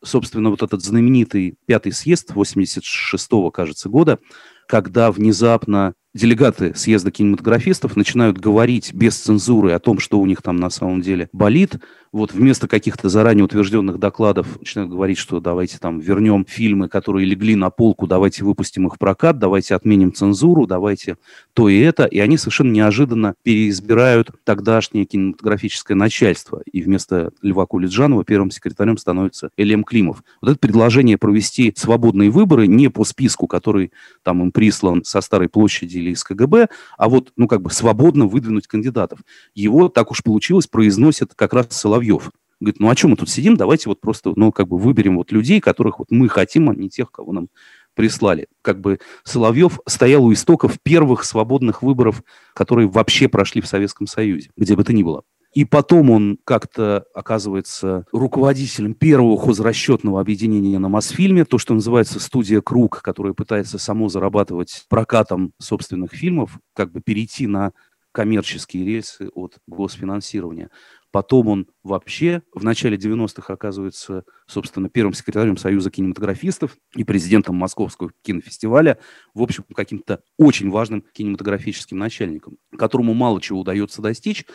собственно, 0.04 0.50
вот 0.50 0.63
этот 0.63 0.84
знаменитый 0.84 1.58
пятый 1.65 1.91
съезд 1.91 2.32
86-го, 2.32 3.52
кажется, 3.52 3.89
года, 3.89 4.19
когда 4.67 5.12
внезапно 5.12 5.93
делегаты 6.13 6.74
съезда 6.76 7.12
кинематографистов 7.12 7.95
начинают 7.95 8.38
говорить 8.38 8.93
без 8.93 9.15
цензуры 9.15 9.72
о 9.74 9.80
том, 9.80 10.00
что 10.00 10.19
у 10.19 10.26
них 10.26 10.41
там 10.41 10.56
на 10.56 10.69
самом 10.69 11.02
деле 11.02 11.30
болит, 11.32 11.80
вот 12.12 12.34
вместо 12.34 12.67
каких-то 12.67 13.08
заранее 13.08 13.45
утвержденных 13.45 14.00
докладов 14.00 14.60
начинают 14.60 14.91
говорить, 14.91 15.19
что 15.19 15.39
давайте 15.39 15.78
там 15.78 16.00
вернем 16.00 16.43
фильмы, 16.48 16.89
которые 16.89 17.26
легли 17.28 17.56
на 17.56 17.69
полку, 17.69 18.08
давайте 18.08 18.43
выпустим 18.43 18.88
их 18.88 18.95
в 18.95 18.98
прокат, 18.98 19.38
давайте 19.38 19.76
отменим 19.76 20.12
цензуру, 20.12 20.65
давайте 20.65 21.17
то 21.54 21.69
и 21.69 21.78
это. 21.80 22.06
И 22.06 22.17
они 22.19 22.38
совершенно 22.38 22.72
неожиданно 22.72 23.36
переизбирают 23.43 24.32
тогдашнее 24.43 25.06
кинематографическое 25.06 25.95
начальство. 25.95 26.63
И 26.72 26.82
вместо 26.82 27.32
Льва 27.43 27.67
Кулиджанова 27.67 28.24
первым 28.24 28.50
секретарем 28.50 28.98
становится 28.98 29.50
Элем 29.56 29.84
Климов. 29.84 30.24
Вот 30.41 30.50
это 30.50 30.60
предложение 30.60 31.19
провести 31.19 31.74
свободные 31.78 32.32
выборы 32.32 32.65
не 32.65 32.89
по 32.89 33.04
списку, 33.04 33.45
который 33.45 33.91
там 34.24 34.41
им 34.41 34.52
прислан 34.52 35.04
со 35.04 35.22
Старой 35.22 35.48
площади 35.48 35.98
или 35.99 36.12
из 36.12 36.23
КГБ, 36.23 36.69
а 36.97 37.09
вот, 37.09 37.31
ну, 37.35 37.47
как 37.47 37.62
бы 37.62 37.71
свободно 37.71 38.25
выдвинуть 38.25 38.67
кандидатов. 38.67 39.19
Его, 39.53 39.89
так 39.89 40.12
уж 40.12 40.23
получилось, 40.23 40.67
произносит 40.67 41.33
как 41.35 41.53
раз 41.53 41.67
Соловьев. 41.69 42.31
Говорит, 42.59 42.79
ну, 42.79 42.89
а 42.89 42.95
чем 42.95 43.12
мы 43.12 43.15
тут 43.15 43.29
сидим? 43.29 43.55
Давайте 43.55 43.88
вот 43.88 44.01
просто, 44.01 44.33
ну, 44.35 44.51
как 44.51 44.67
бы 44.67 44.77
выберем 44.77 45.17
вот 45.17 45.31
людей, 45.31 45.62
которых 45.62 45.99
вот 45.99 46.07
мы 46.12 46.27
хотим, 46.27 46.69
а 46.69 46.75
не 46.75 46.89
тех, 46.89 47.12
кого 47.12 47.31
нам 47.31 47.47
прислали. 47.95 48.47
Как 48.62 48.79
бы 48.81 48.99
Соловьев 49.23 49.79
стоял 49.85 50.25
у 50.25 50.33
истоков 50.33 50.77
первых 50.81 51.23
свободных 51.23 51.83
выборов, 51.83 52.23
которые 52.53 52.88
вообще 52.88 53.27
прошли 53.27 53.62
в 53.62 53.67
Советском 53.67 54.07
Союзе, 54.07 54.51
где 54.57 54.75
бы 54.75 54.83
то 54.83 54.93
ни 54.93 55.03
было. 55.03 55.23
И 55.53 55.65
потом 55.65 56.12
он 56.12 56.38
как-то 56.43 57.05
оказывается 57.13 58.05
руководителем 58.12 58.93
первого 58.93 59.38
хозрасчетного 59.38 60.21
объединения 60.21 60.77
на 60.77 60.89
Мосфильме, 60.89 61.43
то, 61.43 61.57
что 61.57 61.73
называется 61.73 62.19
студия 62.19 62.62
«Круг», 62.62 63.01
которая 63.01 63.33
пытается 63.33 63.79
само 63.79 64.09
зарабатывать 64.09 64.85
прокатом 64.89 65.53
собственных 65.59 66.13
фильмов, 66.13 66.59
как 66.75 66.91
бы 66.91 67.01
перейти 67.01 67.47
на 67.47 67.71
коммерческие 68.12 68.85
рельсы 68.85 69.29
от 69.33 69.57
госфинансирования. 69.67 70.69
Потом 71.12 71.47
он 71.47 71.67
вообще 71.83 72.43
в 72.53 72.63
начале 72.63 72.97
90-х 72.97 73.51
оказывается, 73.51 74.23
собственно, 74.47 74.89
первым 74.89 75.13
секретарем 75.13 75.57
Союза 75.57 75.89
кинематографистов 75.89 76.77
и 76.95 77.03
президентом 77.03 77.55
Московского 77.55 78.12
кинофестиваля, 78.23 78.99
в 79.33 79.41
общем, 79.41 79.63
каким-то 79.75 80.21
очень 80.38 80.69
важным 80.69 81.03
кинематографическим 81.13 81.97
начальником, 81.97 82.57
которому 82.77 83.13
мало 83.13 83.41
чего 83.41 83.62
удается 83.62 84.01
достичь, 84.01 84.45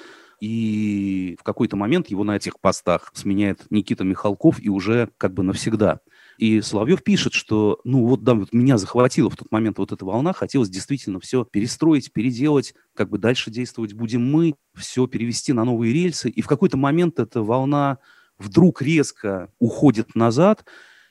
и 0.40 1.36
в 1.40 1.42
какой-то 1.42 1.76
момент 1.76 2.08
его 2.08 2.24
на 2.24 2.36
этих 2.36 2.60
постах 2.60 3.10
сменяет 3.14 3.64
Никита 3.70 4.04
Михалков 4.04 4.62
и 4.62 4.68
уже 4.68 5.10
как 5.18 5.34
бы 5.34 5.42
навсегда. 5.42 6.00
И 6.38 6.60
Соловьев 6.60 7.02
пишет, 7.04 7.32
что, 7.32 7.80
ну 7.84 8.06
вот, 8.06 8.24
да, 8.24 8.34
вот 8.34 8.52
меня 8.52 8.76
захватила 8.76 9.30
в 9.30 9.36
тот 9.36 9.50
момент 9.52 9.78
вот 9.78 9.92
эта 9.92 10.04
волна, 10.04 10.32
хотелось 10.32 10.68
действительно 10.68 11.20
все 11.20 11.44
перестроить, 11.44 12.12
переделать, 12.12 12.74
как 12.94 13.08
бы 13.08 13.18
дальше 13.18 13.50
действовать 13.50 13.92
будем 13.92 14.30
мы, 14.30 14.54
все 14.74 15.06
перевести 15.06 15.52
на 15.52 15.64
новые 15.64 15.92
рельсы. 15.92 16.28
И 16.28 16.42
в 16.42 16.46
какой-то 16.46 16.76
момент 16.76 17.20
эта 17.20 17.42
волна 17.42 17.98
вдруг 18.38 18.82
резко 18.82 19.52
уходит 19.58 20.14
назад, 20.14 20.64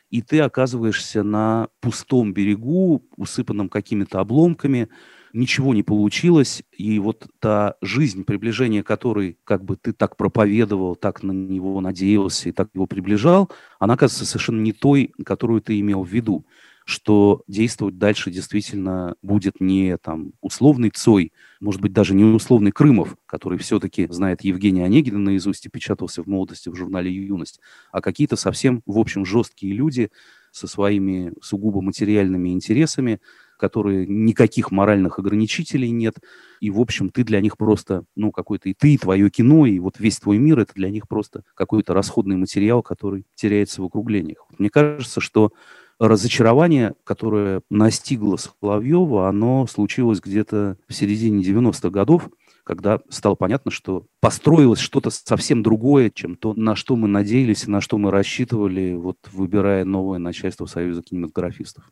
и 0.10 0.22
ты 0.22 0.42
оказываешься 0.42 1.24
на 1.24 1.70
пустом 1.80 2.34
берегу, 2.34 3.08
усыпанном 3.18 3.70
какими-то 3.70 4.20
обломками, 4.20 4.90
ничего 5.34 5.74
не 5.74 5.84
получилось, 5.84 6.64
и 6.72 7.00
вот 7.00 7.28
та 7.40 7.76
жизнь, 7.82 8.24
приближение 8.24 8.84
которой 8.84 9.38
как 9.44 9.64
бы 9.66 9.76
ты 9.76 9.94
так 9.94 10.16
проповедовал, 10.16 10.96
так 10.96 11.24
на 11.24 11.32
него 11.32 11.82
надеялся 11.82 12.50
и 12.50 12.52
так 12.52 12.70
его 12.74 12.86
приближал, 12.86 13.52
она 13.80 13.96
оказывается 13.96 14.26
совершенно 14.26 14.62
не 14.62 14.74
той, 14.74 15.12
которую 15.26 15.62
ты 15.62 15.80
имел 15.80 16.04
в 16.04 16.10
виду 16.10 16.46
что 16.86 17.44
действовать 17.48 17.98
дальше 17.98 18.32
действительно 18.32 19.16
будет 19.22 19.60
не 19.60 19.98
там 19.98 20.34
условный 20.42 20.90
Цой, 20.90 21.32
может 21.60 21.82
быть, 21.82 21.94
даже 21.94 22.14
не 22.14 22.24
условный 22.24 22.72
Крымов, 22.72 23.16
который 23.26 23.58
все-таки 23.58 24.08
знает 24.10 24.44
Евгения 24.44 24.84
Онегина 24.86 25.20
наизусть 25.20 25.66
и 25.66 25.70
печатался 25.70 26.24
в 26.24 26.28
молодости 26.28 26.70
в 26.70 26.76
журнале 26.76 27.12
«Юность», 27.12 27.60
а 27.92 28.02
какие-то 28.02 28.36
совсем, 28.36 28.82
в 28.86 28.98
общем, 28.98 29.26
жесткие 29.26 29.74
люди 29.74 30.10
со 30.52 30.68
своими 30.68 31.34
сугубо 31.42 31.82
материальными 31.82 32.50
интересами, 32.50 33.20
которые 33.58 34.06
никаких 34.08 34.72
моральных 34.72 35.20
ограничителей 35.20 35.92
нет, 35.92 36.16
и, 36.60 36.70
в 36.70 36.80
общем, 36.80 37.10
ты 37.10 37.24
для 37.24 37.42
них 37.42 37.58
просто, 37.58 38.06
ну, 38.16 38.32
какой-то, 38.32 38.70
и 38.70 38.74
ты, 38.74 38.94
и 38.94 38.98
твое 38.98 39.30
кино, 39.30 39.66
и 39.66 39.80
вот 39.80 40.00
весь 40.00 40.20
твой 40.20 40.38
мир, 40.38 40.60
это 40.60 40.74
для 40.74 40.90
них 40.90 41.08
просто 41.08 41.44
какой-то 41.56 41.94
расходный 41.94 42.38
материал, 42.38 42.82
который 42.82 43.26
теряется 43.36 43.82
в 43.82 43.86
округлениях. 43.86 44.46
Мне 44.58 44.70
кажется, 44.70 45.22
что 45.22 45.52
разочарование, 46.00 46.96
которое 47.04 47.62
настигло 47.70 48.38
Соловьева, 48.38 49.30
оно 49.30 49.68
случилось 49.68 50.20
где-то 50.20 50.78
в 50.88 50.94
середине 50.94 51.44
90-х 51.44 51.90
годов, 51.90 52.30
когда 52.64 53.00
стало 53.10 53.36
понятно, 53.36 53.72
что 53.72 54.06
построилось 54.22 54.80
что-то 54.80 55.10
совсем 55.10 55.64
другое, 55.64 56.10
чем 56.10 56.36
то, 56.36 56.54
на 56.54 56.76
что 56.76 56.96
мы 56.96 57.08
надеялись 57.08 57.66
и 57.66 57.72
на 57.72 57.82
что 57.82 57.98
мы 57.98 58.10
рассчитывали, 58.10 58.94
вот 58.96 59.18
выбирая 59.32 59.84
новое 59.86 60.18
начальство 60.20 60.66
Союза 60.66 61.02
кинематографистов. 61.02 61.92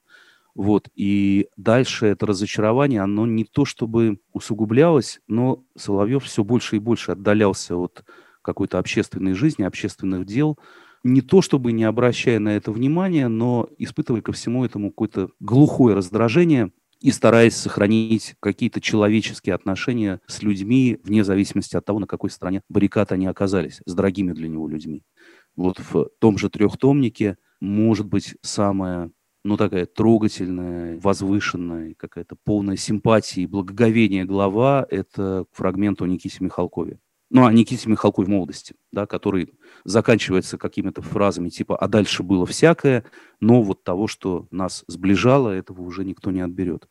Вот, 0.54 0.90
и 0.96 1.48
дальше 1.56 2.08
это 2.08 2.26
разочарование, 2.26 3.02
оно 3.02 3.26
не 3.26 3.46
то 3.46 3.64
чтобы 3.64 4.20
усугублялось, 4.34 5.22
но 5.28 5.64
Соловьев 5.78 6.26
все 6.26 6.44
больше 6.44 6.76
и 6.76 6.80
больше 6.80 7.14
отдалялся 7.14 7.76
от 7.78 8.04
какой-то 8.42 8.80
общественной 8.80 9.34
жизни, 9.34 9.64
общественных 9.64 10.26
дел, 10.26 10.58
не 11.04 11.22
то 11.22 11.42
чтобы 11.42 11.72
не 11.72 11.84
обращая 11.84 12.40
на 12.40 12.50
это 12.50 12.72
внимания, 12.72 13.28
но 13.28 13.68
испытывая 13.78 14.22
ко 14.22 14.34
всему 14.34 14.66
этому 14.66 14.90
какое-то 14.90 15.30
глухое 15.40 15.96
раздражение 15.96 16.72
и 17.00 17.12
стараясь 17.12 17.56
сохранить 17.56 18.36
какие-то 18.40 18.80
человеческие 18.80 19.56
отношения 19.56 20.22
с 20.28 20.44
людьми, 20.44 21.00
вне 21.04 21.24
зависимости 21.24 21.76
от 21.76 21.86
того, 21.86 22.00
на 22.00 22.08
какой 22.08 22.30
стороне 22.30 22.62
баррикад 22.70 23.12
они 23.12 23.26
оказались, 23.26 23.82
с 23.86 23.94
дорогими 23.96 24.34
для 24.34 24.48
него 24.48 24.68
людьми. 24.68 25.04
Вот 25.56 25.80
в 25.80 26.10
том 26.20 26.38
же 26.38 26.50
трехтомнике, 26.50 27.38
может 27.60 28.06
быть, 28.06 28.36
самое 28.42 29.12
ну, 29.43 29.58
такая 29.58 29.86
трогательная, 29.86 30.99
возвышенная, 30.99 31.95
какая-то 31.95 32.36
полная 32.43 32.77
симпатии 32.77 33.43
и 33.43 33.47
благоговения 33.47 34.25
глава– 34.25 34.86
это 34.89 35.45
фрагмент 35.51 36.01
о 36.01 36.08
Никите 36.08 36.43
Михалкове. 36.43 36.99
Ну, 37.32 37.45
о 37.45 37.54
Никите 37.54 37.89
Михалкове 37.89 38.30
молодости, 38.30 38.75
да, 38.91 39.08
который 39.08 39.54
заканчивается 39.84 40.58
какими-то 40.58 41.01
фразами 41.01 41.49
типа 41.49 41.75
«а 41.77 41.88
дальше 41.88 42.23
было 42.23 42.45
всякое», 42.45 43.06
но 43.39 43.63
вот 43.63 43.84
того, 43.84 44.08
что 44.08 44.47
нас 44.51 44.84
сближало, 44.88 45.49
этого 45.49 45.82
уже 45.82 46.04
никто 46.04 46.30
не 46.30 46.41
отберет. 46.41 46.88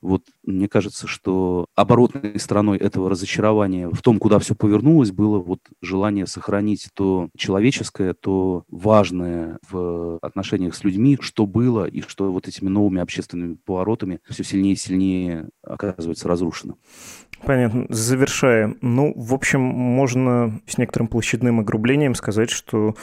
Вот 0.00 0.22
мне 0.44 0.68
кажется, 0.68 1.06
что 1.06 1.66
оборотной 1.74 2.38
стороной 2.38 2.78
этого 2.78 3.10
разочарования 3.10 3.88
в 3.88 4.00
том, 4.02 4.18
куда 4.18 4.38
все 4.38 4.54
повернулось, 4.54 5.12
было 5.12 5.38
вот 5.38 5.60
желание 5.82 6.26
сохранить 6.26 6.88
то 6.94 7.28
человеческое, 7.36 8.14
то 8.14 8.64
важное 8.68 9.58
в 9.70 10.18
отношениях 10.22 10.74
с 10.74 10.84
людьми, 10.84 11.18
что 11.20 11.46
было 11.46 11.84
и 11.86 12.00
что 12.00 12.32
вот 12.32 12.48
этими 12.48 12.68
новыми 12.68 13.00
общественными 13.00 13.54
поворотами 13.54 14.20
все 14.28 14.44
сильнее 14.44 14.72
и 14.72 14.76
сильнее 14.76 15.48
оказывается 15.62 16.28
разрушено. 16.28 16.76
Понятно. 17.44 17.86
Завершая. 17.88 18.76
Ну, 18.82 19.12
в 19.16 19.32
общем, 19.32 19.60
можно 19.60 20.60
с 20.66 20.76
некоторым 20.76 21.08
площадным 21.08 21.60
огрублением 21.60 22.14
сказать, 22.14 22.50
что 22.50 22.94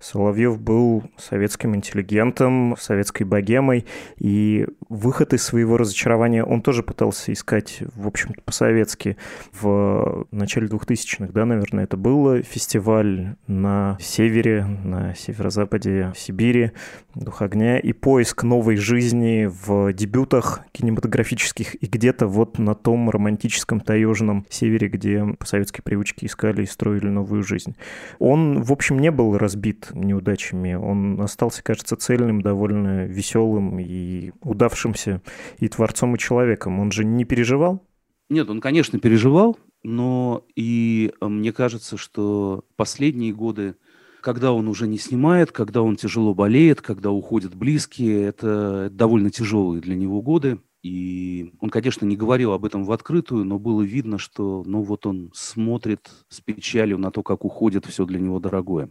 Соловьев 0.00 0.58
был 0.60 1.04
советским 1.18 1.76
интеллигентом, 1.76 2.76
советской 2.78 3.24
богемой, 3.24 3.84
и 4.18 4.66
выход 4.88 5.34
из 5.34 5.42
своего 5.42 5.76
разочарования 5.76 6.41
он 6.44 6.62
тоже 6.62 6.82
пытался 6.82 7.32
искать, 7.32 7.82
в 7.94 8.06
общем-то, 8.06 8.42
по-советски. 8.42 9.16
В 9.52 10.26
начале 10.30 10.66
2000-х, 10.66 11.32
да, 11.32 11.44
наверное, 11.44 11.84
это 11.84 11.96
был 11.96 12.42
фестиваль 12.42 13.36
на 13.46 13.96
севере, 14.00 14.64
на 14.64 15.14
северо-западе 15.14 16.12
Сибири, 16.16 16.72
«Дух 17.14 17.42
огня», 17.42 17.78
и 17.78 17.92
поиск 17.92 18.42
новой 18.42 18.76
жизни 18.76 19.48
в 19.50 19.92
дебютах 19.92 20.60
кинематографических, 20.72 21.74
и 21.74 21.86
где-то 21.86 22.26
вот 22.26 22.58
на 22.58 22.74
том 22.74 23.10
романтическом 23.10 23.80
таежном 23.80 24.46
севере, 24.48 24.88
где 24.88 25.24
по 25.38 25.46
советской 25.46 25.82
привычке 25.82 26.26
искали 26.26 26.62
и 26.62 26.66
строили 26.66 27.08
новую 27.08 27.42
жизнь. 27.42 27.76
Он, 28.18 28.62
в 28.62 28.72
общем, 28.72 28.98
не 28.98 29.10
был 29.10 29.36
разбит 29.36 29.90
неудачами. 29.92 30.74
Он 30.74 31.20
остался, 31.20 31.62
кажется, 31.62 31.96
цельным, 31.96 32.40
довольно 32.42 33.06
веселым 33.06 33.78
и 33.78 34.32
удавшимся 34.42 35.20
и 35.58 35.68
творцом, 35.68 36.14
и 36.14 36.18
человеком. 36.18 36.31
Он 36.80 36.92
же 36.92 37.04
не 37.04 37.24
переживал 37.24 37.86
Нет, 38.28 38.48
он, 38.50 38.60
конечно, 38.60 38.98
переживал, 38.98 39.58
но 39.82 40.44
и 40.54 41.12
э, 41.20 41.26
мне 41.26 41.52
кажется, 41.52 41.96
что 41.96 42.64
последние 42.76 43.32
годы, 43.32 43.76
когда 44.20 44.52
он 44.52 44.68
уже 44.68 44.86
не 44.86 44.98
снимает, 44.98 45.52
когда 45.52 45.82
он 45.82 45.96
тяжело 45.96 46.34
болеет, 46.34 46.80
когда 46.80 47.10
уходят 47.10 47.54
близкие, 47.54 48.22
это 48.22 48.88
довольно 48.90 49.30
тяжелые 49.30 49.80
для 49.80 49.96
него 49.96 50.22
годы. 50.22 50.60
И 50.82 51.52
он, 51.60 51.70
конечно, 51.70 52.04
не 52.04 52.16
говорил 52.16 52.52
об 52.52 52.64
этом 52.64 52.84
в 52.84 52.90
открытую, 52.90 53.44
но 53.44 53.58
было 53.58 53.82
видно, 53.82 54.18
что 54.18 54.64
ну 54.66 54.82
вот 54.82 55.06
он 55.06 55.30
смотрит 55.32 56.10
с 56.28 56.40
печалью 56.40 56.98
на 56.98 57.12
то, 57.12 57.22
как 57.22 57.44
уходит 57.44 57.86
все 57.86 58.04
для 58.04 58.18
него 58.18 58.40
дорогое. 58.40 58.90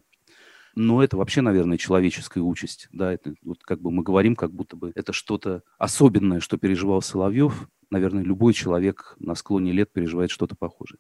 Но 0.76 1.04
это 1.04 1.18
вообще, 1.18 1.42
наверное, 1.42 1.78
человеческая 1.78 2.42
участь. 2.42 2.88
Да, 2.92 3.14
это 3.14 3.34
вот 3.44 3.64
как 3.64 3.82
бы 3.82 3.92
мы 3.92 4.04
говорим, 4.04 4.36
как 4.36 4.54
будто 4.54 4.76
бы 4.76 4.92
это 4.96 5.14
что-то 5.14 5.64
особенное, 5.78 6.40
что 6.40 6.58
переживал 6.58 7.02
Соловьев. 7.02 7.68
Наверное, 7.90 8.24
любой 8.24 8.54
человек 8.54 9.16
на 9.20 9.36
склоне 9.36 9.74
лет 9.74 9.92
переживает 9.92 10.32
что-то 10.32 10.56
похожее. 10.56 11.00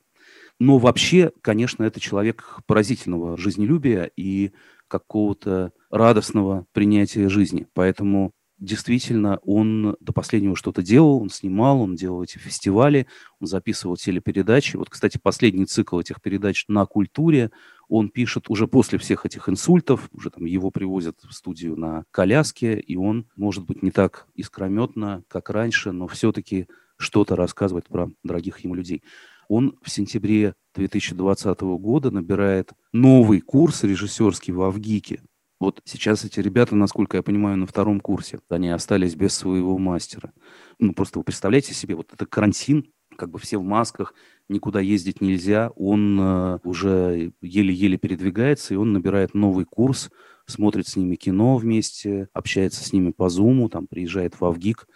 Но 0.59 0.77
вообще, 0.77 1.31
конечно, 1.41 1.83
это 1.83 1.99
человек 1.99 2.59
поразительного 2.65 3.37
жизнелюбия 3.37 4.11
и 4.15 4.51
какого-то 4.87 5.71
радостного 5.89 6.65
принятия 6.73 7.29
жизни. 7.29 7.65
Поэтому 7.73 8.33
действительно 8.61 9.39
он 9.43 9.97
до 9.99 10.13
последнего 10.13 10.55
что-то 10.55 10.81
делал, 10.81 11.21
он 11.21 11.29
снимал, 11.29 11.81
он 11.81 11.95
делал 11.95 12.23
эти 12.23 12.37
фестивали, 12.37 13.07
он 13.39 13.47
записывал 13.47 13.97
телепередачи. 13.97 14.77
Вот, 14.77 14.89
кстати, 14.89 15.19
последний 15.21 15.65
цикл 15.65 15.99
этих 15.99 16.21
передач 16.21 16.65
на 16.67 16.85
культуре 16.85 17.51
он 17.89 18.07
пишет 18.09 18.49
уже 18.49 18.67
после 18.67 18.97
всех 18.99 19.25
этих 19.25 19.49
инсультов, 19.49 20.07
уже 20.13 20.29
там 20.29 20.45
его 20.45 20.71
привозят 20.71 21.17
в 21.27 21.33
студию 21.33 21.75
на 21.75 22.05
коляске, 22.11 22.79
и 22.79 22.95
он, 22.95 23.25
может 23.35 23.65
быть, 23.65 23.83
не 23.83 23.91
так 23.91 24.27
искрометно, 24.35 25.23
как 25.27 25.49
раньше, 25.49 25.91
но 25.91 26.07
все-таки 26.07 26.67
что-то 26.95 27.35
рассказывает 27.35 27.87
про 27.89 28.09
дорогих 28.23 28.59
ему 28.59 28.75
людей. 28.75 29.03
Он 29.49 29.77
в 29.81 29.91
сентябре 29.91 30.55
2020 30.75 31.59
года 31.61 32.11
набирает 32.11 32.71
новый 32.93 33.41
курс 33.41 33.83
режиссерский 33.83 34.53
в 34.53 34.61
Авгике. 34.61 35.21
Вот 35.61 35.79
сейчас 35.85 36.25
эти 36.25 36.39
ребята, 36.39 36.75
насколько 36.75 37.17
я 37.17 37.21
понимаю, 37.21 37.55
на 37.55 37.67
втором 37.67 37.99
курсе. 37.99 38.39
Они 38.49 38.71
остались 38.71 39.13
без 39.13 39.35
своего 39.35 39.77
мастера. 39.77 40.33
Ну, 40.79 40.91
просто 40.95 41.19
вы 41.19 41.23
представляете 41.23 41.75
себе, 41.75 41.93
вот 41.93 42.11
это 42.11 42.25
карантин, 42.25 42.91
как 43.15 43.29
бы 43.29 43.37
все 43.37 43.59
в 43.59 43.63
масках, 43.63 44.15
никуда 44.49 44.79
ездить 44.79 45.21
нельзя. 45.21 45.69
Он 45.75 46.19
э, 46.19 46.59
уже 46.63 47.31
еле-еле 47.43 47.99
передвигается, 47.99 48.73
и 48.73 48.77
он 48.77 48.91
набирает 48.91 49.35
новый 49.35 49.65
курс, 49.65 50.09
смотрит 50.47 50.87
с 50.87 50.95
ними 50.95 51.13
кино 51.13 51.57
вместе, 51.57 52.27
общается 52.33 52.83
с 52.83 52.91
ними 52.91 53.11
по 53.11 53.29
зуму, 53.29 53.69
там 53.69 53.85
приезжает 53.85 54.41
в 54.41 54.43
Авгик 54.43 54.87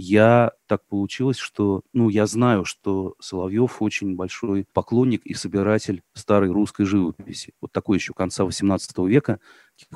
я 0.00 0.52
так 0.66 0.86
получилось, 0.86 1.36
что, 1.36 1.82
ну, 1.92 2.08
я 2.08 2.26
знаю, 2.26 2.64
что 2.64 3.14
Соловьев 3.20 3.82
очень 3.82 4.16
большой 4.16 4.64
поклонник 4.72 5.26
и 5.26 5.34
собиратель 5.34 6.02
старой 6.14 6.50
русской 6.50 6.84
живописи. 6.84 7.52
Вот 7.60 7.70
такой 7.72 7.98
еще 7.98 8.14
конца 8.14 8.44
XVIII 8.44 9.06
века, 9.06 9.40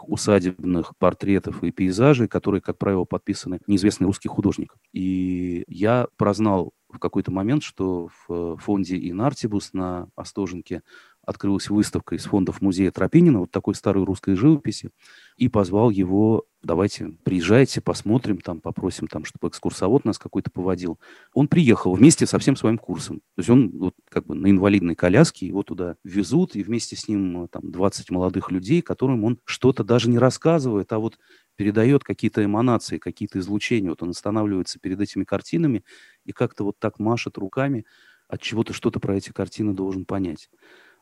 усадебных 0.07 0.97
портретов 0.99 1.63
и 1.63 1.71
пейзажей, 1.71 2.29
которые, 2.29 2.61
как 2.61 2.77
правило, 2.79 3.05
подписаны 3.05 3.61
неизвестный 3.67 4.07
русский 4.07 4.29
художник. 4.29 4.75
И 4.93 5.65
я 5.69 6.07
прознал 6.17 6.73
в 6.91 6.99
какой-то 6.99 7.31
момент, 7.31 7.63
что 7.63 8.09
в 8.29 8.57
фонде 8.59 8.97
Инартибус 9.11 9.73
на 9.73 10.09
Остоженке 10.17 10.83
открылась 11.27 11.71
выставка 11.71 12.15
из 12.15 12.25
фондов 12.25 12.61
музея 12.61 12.91
Тропинина, 12.91 13.41
вот 13.41 13.51
такой 13.51 13.75
старой 13.75 14.05
русской 14.05 14.35
живописи, 14.35 14.91
и 15.37 15.49
позвал 15.49 15.91
его, 15.91 16.45
давайте, 16.63 17.17
приезжайте, 17.25 17.81
посмотрим, 17.81 18.39
там, 18.39 18.61
попросим, 18.61 19.09
там, 19.09 19.25
чтобы 19.25 19.49
экскурсовод 19.49 20.05
нас 20.05 20.19
какой-то 20.19 20.51
поводил. 20.51 21.01
Он 21.33 21.49
приехал 21.49 21.93
вместе 21.95 22.27
со 22.27 22.39
всем 22.39 22.55
своим 22.55 22.79
курсом. 22.79 23.17
То 23.35 23.41
есть 23.41 23.51
он 23.51 23.71
вот 23.77 23.95
как 24.09 24.27
бы 24.27 24.35
на 24.35 24.51
инвалидной 24.51 24.95
коляске, 24.95 25.47
его 25.47 25.63
туда 25.63 25.97
везут, 26.05 26.55
и 26.55 26.63
вместе 26.63 26.95
с 26.95 27.09
ним 27.09 27.49
там 27.49 27.71
20 27.71 28.11
молодых 28.11 28.51
людей, 28.53 28.81
которым 28.81 29.25
он 29.25 29.41
что-то 29.45 29.83
даже 29.83 30.09
не 30.09 30.19
рассказывает, 30.19 30.93
а 30.93 30.99
вот 30.99 31.19
передает 31.57 32.05
какие-то 32.05 32.45
эманации, 32.45 32.99
какие-то 32.99 33.41
излучения. 33.41 33.91
Вот 33.91 34.03
он 34.03 34.11
останавливается 34.11 34.79
перед 34.79 35.01
этими 35.01 35.25
картинами 35.25 35.85
и 36.25 36.33
как-то 36.33 36.65
вот 36.65 36.79
так 36.79 36.99
машет 36.99 37.39
руками, 37.39 37.85
от 38.29 38.41
чего-то 38.41 38.73
что-то 38.73 39.01
про 39.01 39.17
эти 39.17 39.31
картины 39.31 39.75
должен 39.75 40.05
понять. 40.05 40.49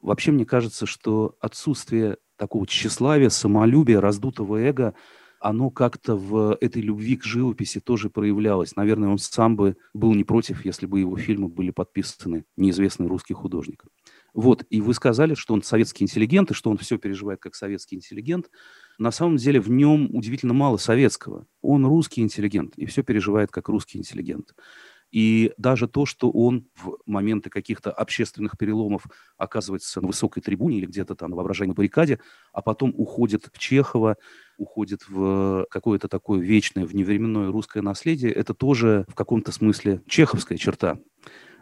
Вообще, 0.01 0.33
мне 0.33 0.45
кажется, 0.45 0.87
что 0.87 1.37
отсутствие 1.41 2.17
такого 2.43 2.67
тщеславия, 2.67 3.29
самолюбия, 3.29 4.01
раздутого 4.01 4.57
эго, 4.57 4.95
оно 5.39 5.71
как-то 5.71 6.17
в 6.17 6.59
этой 6.61 6.83
любви 6.83 7.17
к 7.17 7.23
живописи 7.23 7.79
тоже 7.79 8.11
проявлялось. 8.11 8.75
Наверное, 8.75 9.11
он 9.11 9.19
сам 9.19 9.55
бы 9.55 9.77
был 9.95 10.13
не 10.13 10.25
против, 10.25 10.65
если 10.65 10.87
бы 10.87 10.99
его 10.99 11.17
фильмы 11.17 11.47
были 11.47 11.71
подписаны 11.71 12.45
неизвестный 12.57 13.07
русский 13.07 13.35
художник. 13.35 13.85
Вот, 14.35 14.65
и 14.71 14.81
вы 14.81 14.93
сказали, 14.93 15.35
что 15.35 15.55
он 15.55 15.63
советский 15.63 16.03
интеллигент, 16.03 16.51
и 16.51 16.55
что 16.55 16.71
он 16.71 16.79
все 16.79 16.99
переживает 16.99 17.39
как 17.39 17.55
советский 17.55 17.95
интеллигент. 17.95 18.51
На 18.99 19.13
самом 19.13 19.37
деле 19.37 19.61
в 19.61 19.71
нем 19.71 20.09
удивительно 20.13 20.53
мало 20.53 20.79
советского. 20.79 21.47
Он 21.61 21.87
русский 21.87 22.23
интеллигент, 22.23 22.73
и 22.77 22.87
все 22.87 23.05
переживает 23.05 23.53
как 23.53 23.69
русский 23.69 23.99
интеллигент. 23.99 24.53
И 25.13 25.53
даже 25.59 25.87
то, 25.87 26.07
что 26.07 26.31
он 26.31 26.67
в 26.75 26.97
моменты 27.05 27.51
каких-то 27.51 27.93
общественных 27.93 28.57
переломов 28.57 29.05
оказывается 29.37 30.01
на 30.01 30.09
высокой 30.09 30.43
трибуне 30.43 30.79
или 30.79 30.87
где-то 30.87 31.15
там 31.15 31.31
на 31.31 31.37
воображаемой 31.37 31.75
баррикаде, 31.75 32.19
а 32.53 32.63
потом 32.63 32.95
уходит 32.97 33.51
в 33.53 33.59
Чехова, 33.59 34.17
уходит 34.57 35.03
в 35.09 35.67
какое-то 35.71 36.09
такое 36.09 36.41
вечное, 36.41 36.87
вневременное 36.87 37.53
русское 37.53 37.83
наследие, 37.83 38.33
это 38.33 38.55
тоже 38.55 39.05
в 39.07 39.15
каком-то 39.15 39.53
смысле 39.53 40.03
чеховская 40.09 40.57
черта. 40.57 40.99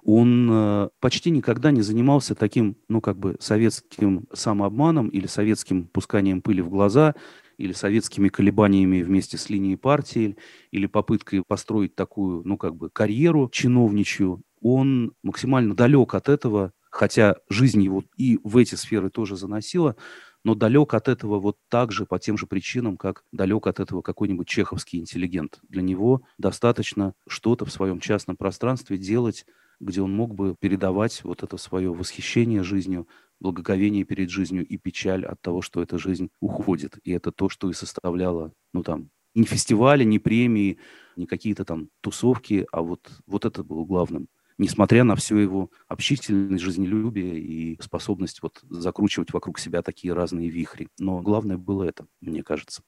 Он 0.03 0.49
э, 0.51 0.89
почти 1.01 1.31
никогда 1.31 1.73
не 1.73 1.83
занимался 1.83 2.35
таким, 2.35 2.77
ну, 2.89 3.03
как 3.03 3.19
бы 3.19 3.37
советским 3.39 4.27
самообманом 4.33 5.09
или 5.09 5.27
советским 5.27 5.89
пусканием 5.89 6.41
пыли 6.41 6.63
в 6.63 6.71
глаза– 6.71 7.15
или 7.61 7.73
советскими 7.73 8.29
колебаниями 8.29 9.03
вместе 9.03 9.37
с 9.39 9.51
линией 9.51 9.77
партии, 9.77 10.37
или 10.71 10.87
попыткой 10.87 11.43
построить 11.47 11.95
такую, 11.95 12.43
ну, 12.45 12.57
как 12.57 12.75
бы, 12.77 12.91
карьеру 12.91 13.49
чиновничью, 13.51 14.43
он 14.63 15.13
максимально 15.23 15.75
далек 15.75 16.15
от 16.15 16.29
этого, 16.29 16.73
хотя 16.91 17.37
жизнь 17.49 17.83
его 17.83 18.03
и 18.17 18.39
в 18.43 18.57
эти 18.57 18.75
сферы 18.75 19.11
тоже 19.11 19.37
заносила, 19.37 19.97
но 20.45 20.55
далек 20.55 20.95
от 20.95 21.09
этого 21.09 21.39
вот 21.39 21.57
так 21.69 21.93
же, 21.93 22.07
по 22.07 22.19
тем 22.19 22.39
же 22.39 22.47
причинам, 22.47 22.97
как 22.97 23.25
далек 23.33 23.67
от 23.67 23.79
этого 23.79 24.01
какой-нибудь 24.03 24.49
чеховский 24.49 24.99
интеллигент. 24.99 25.61
Для 25.69 25.83
него 25.83 26.23
достаточно 26.39 27.15
что-то 27.29 27.67
в 27.67 27.73
своем 27.73 28.01
частном 28.01 28.37
пространстве 28.37 28.97
делать, 28.97 29.45
где 29.81 30.03
он 30.03 30.15
мог 30.15 30.35
бы 30.35 30.55
передавать 30.59 31.25
вот 31.25 31.43
это 31.43 31.57
свое 31.57 31.93
восхищение 31.93 32.63
жизнью, 32.63 33.09
благоговение 33.41 34.05
перед 34.05 34.31
жизнью 34.31 34.67
и 34.67 34.77
печаль 34.77 35.25
от 35.25 35.41
того, 35.41 35.63
что 35.63 35.83
эта 35.83 35.99
жизнь 35.99 36.31
уходит. 36.41 36.99
И 37.03 37.11
это 37.11 37.33
то, 37.33 37.49
что 37.49 37.71
и 37.71 37.73
составляло, 37.73 38.53
ну 38.73 38.83
там, 38.83 39.11
не 39.35 39.45
фестивали, 39.45 40.05
не 40.05 40.19
премии, 40.19 40.79
не 41.17 41.27
какие-то 41.27 41.65
там 41.65 41.89
тусовки, 42.01 42.67
а 42.73 42.83
вот, 42.83 43.11
вот 43.27 43.45
это 43.45 43.65
было 43.65 43.85
главным. 43.85 44.29
Несмотря 44.59 45.05
на 45.05 45.17
всю 45.17 45.37
его 45.37 45.71
общительность, 45.89 46.63
жизнелюбие 46.63 47.41
и 47.41 47.81
способность 47.81 48.43
вот 48.43 48.61
закручивать 48.69 49.33
вокруг 49.33 49.59
себя 49.59 49.81
такие 49.81 50.13
разные 50.13 50.51
вихри. 50.51 50.89
Но 50.99 51.23
главное 51.23 51.57
было 51.57 51.85
это, 51.85 52.07
мне 52.21 52.43
кажется. 52.43 52.83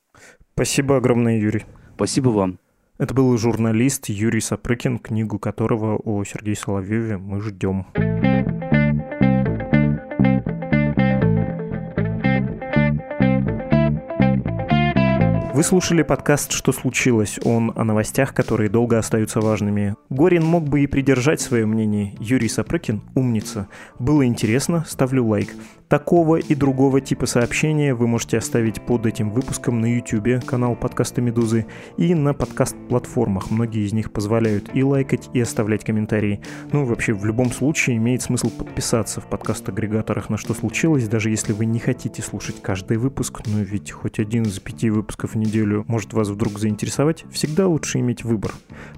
Спасибо 0.53 0.99
огромное, 0.99 1.41
Юрий. 1.41 1.65
Спасибо 1.95 2.29
вам. 2.29 2.59
Это 3.03 3.15
был 3.15 3.37
журналист 3.37 4.11
Юрий 4.11 4.41
Сапрыкин, 4.41 5.01
книгу 5.01 5.41
которого 5.41 5.97
о 5.97 6.23
Сергее 6.23 6.55
Соловьеве 6.55 7.17
мы 7.17 7.41
ждем. 7.41 7.85
Вы 15.53 15.65
слушали 15.65 16.03
подкаст 16.03 16.53
«Что 16.53 16.71
случилось?». 16.71 17.41
Он 17.45 17.73
о 17.75 17.83
новостях, 17.83 18.35
которые 18.35 18.71
долго 18.71 18.99
остаются 18.99 19.41
важными. 19.41 19.97
Горин 20.09 20.45
мог 20.45 20.69
бы 20.69 20.83
и 20.83 20.87
придержать 20.87 21.41
свое 21.41 21.67
мнение. 21.67 22.15
Юрий 22.21 22.49
Сапрыкин– 22.49 23.03
умница. 23.17 23.67
Было 23.99 24.25
интересно? 24.25 24.85
Ставлю 24.87 25.27
лайк. 25.27 25.51
Такого 25.93 26.37
и 26.37 26.55
другого 26.55 27.03
типа 27.03 27.27
сообщения 27.27 27.93
вы 27.93 28.07
можете 28.07 28.39
оставить 28.39 28.81
под 28.81 29.05
этим 29.05 29.31
выпуском 29.31 29.83
на 29.83 29.95
YouTube, 29.95 30.43
канал 30.43 30.75
подкаста 30.75 31.21
«Медузы», 31.21 31.67
и 31.99 32.15
на 32.15 32.33
подкаст-платформах. 32.33 33.51
Многие 33.51 33.85
из 33.85 33.93
них 33.93 34.11
позволяют 34.11 34.71
и 34.73 34.83
лайкать, 34.83 35.29
и 35.35 35.41
оставлять 35.43 35.85
комментарии. 35.85 36.41
Ну, 36.73 36.87
вообще, 36.87 37.13
в 37.13 37.27
любом 37.27 37.53
случае 37.53 37.99
имеет 37.99 38.23
смысл 38.23 38.49
подписаться 38.49 39.21
в 39.21 39.27
подкаст-агрегаторах 39.27 40.31
на 40.31 40.39
«Что 40.39 40.55
случилось», 40.55 41.09
даже 41.09 41.29
если 41.29 41.53
вы 41.53 41.67
не 41.67 41.79
хотите 41.79 42.23
слушать 42.23 42.63
каждый 42.63 42.97
выпуск, 42.97 43.43
но 43.45 43.59
ведь 43.59 43.91
хоть 43.91 44.19
один 44.19 44.45
из 44.45 44.59
пяти 44.61 44.89
выпусков 44.89 45.35
в 45.35 45.37
неделю 45.37 45.85
может 45.89 46.15
вас 46.15 46.31
вдруг 46.31 46.59
заинтересовать, 46.59 47.27
всегда 47.31 47.67
лучше 47.67 47.99
иметь 47.99 48.25
выбор. 48.25 48.53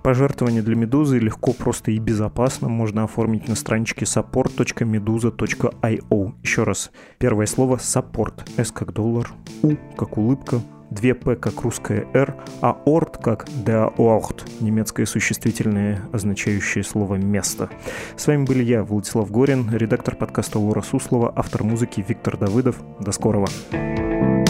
Пожертвование 0.05 0.63
для 0.63 0.77
«Медузы» 0.77 1.19
легко, 1.19 1.55
просто 1.55 1.91
и 1.91 1.99
безопасно 1.99 2.69
можно 2.69 3.03
оформить 3.03 3.49
на 3.49 3.57
страничке 3.57 4.05
support.meduza.io. 4.05 6.35
Еще 6.45 6.63
раз, 6.63 6.84
Первое 7.19 7.47
слово 7.47 7.77
support. 7.77 8.49
S 8.57 8.71
как 8.71 8.93
доллар, 8.93 9.31
U 9.63 9.77
как 9.97 10.17
улыбка, 10.19 10.61
2П 10.91 11.37
как 11.37 11.63
русская 11.63 12.07
«р», 12.13 12.37
а 12.61 12.77
«орт» 12.85 13.19
как 13.19 13.47
«der 13.65 13.95
Ort», 13.97 14.43
немецкое 14.61 15.07
существительное, 15.07 16.03
означающее 16.13 16.85
слово 16.85 17.17
«место». 17.17 17.69
С 18.17 18.27
вами 18.27 18.45
были 18.45 18.63
я, 18.63 18.85
Владислав 18.85 19.31
Горин, 19.31 19.71
редактор 19.71 20.15
подкаста 20.15 20.59
Лора 20.59 20.83
Суслова, 20.83 21.33
автор 21.35 21.65
музыки 21.65 22.05
Виктор 22.07 22.37
Давыдов. 22.37 22.77
До 23.01 23.13
скорого. 23.13 23.47
Thank 23.73 24.44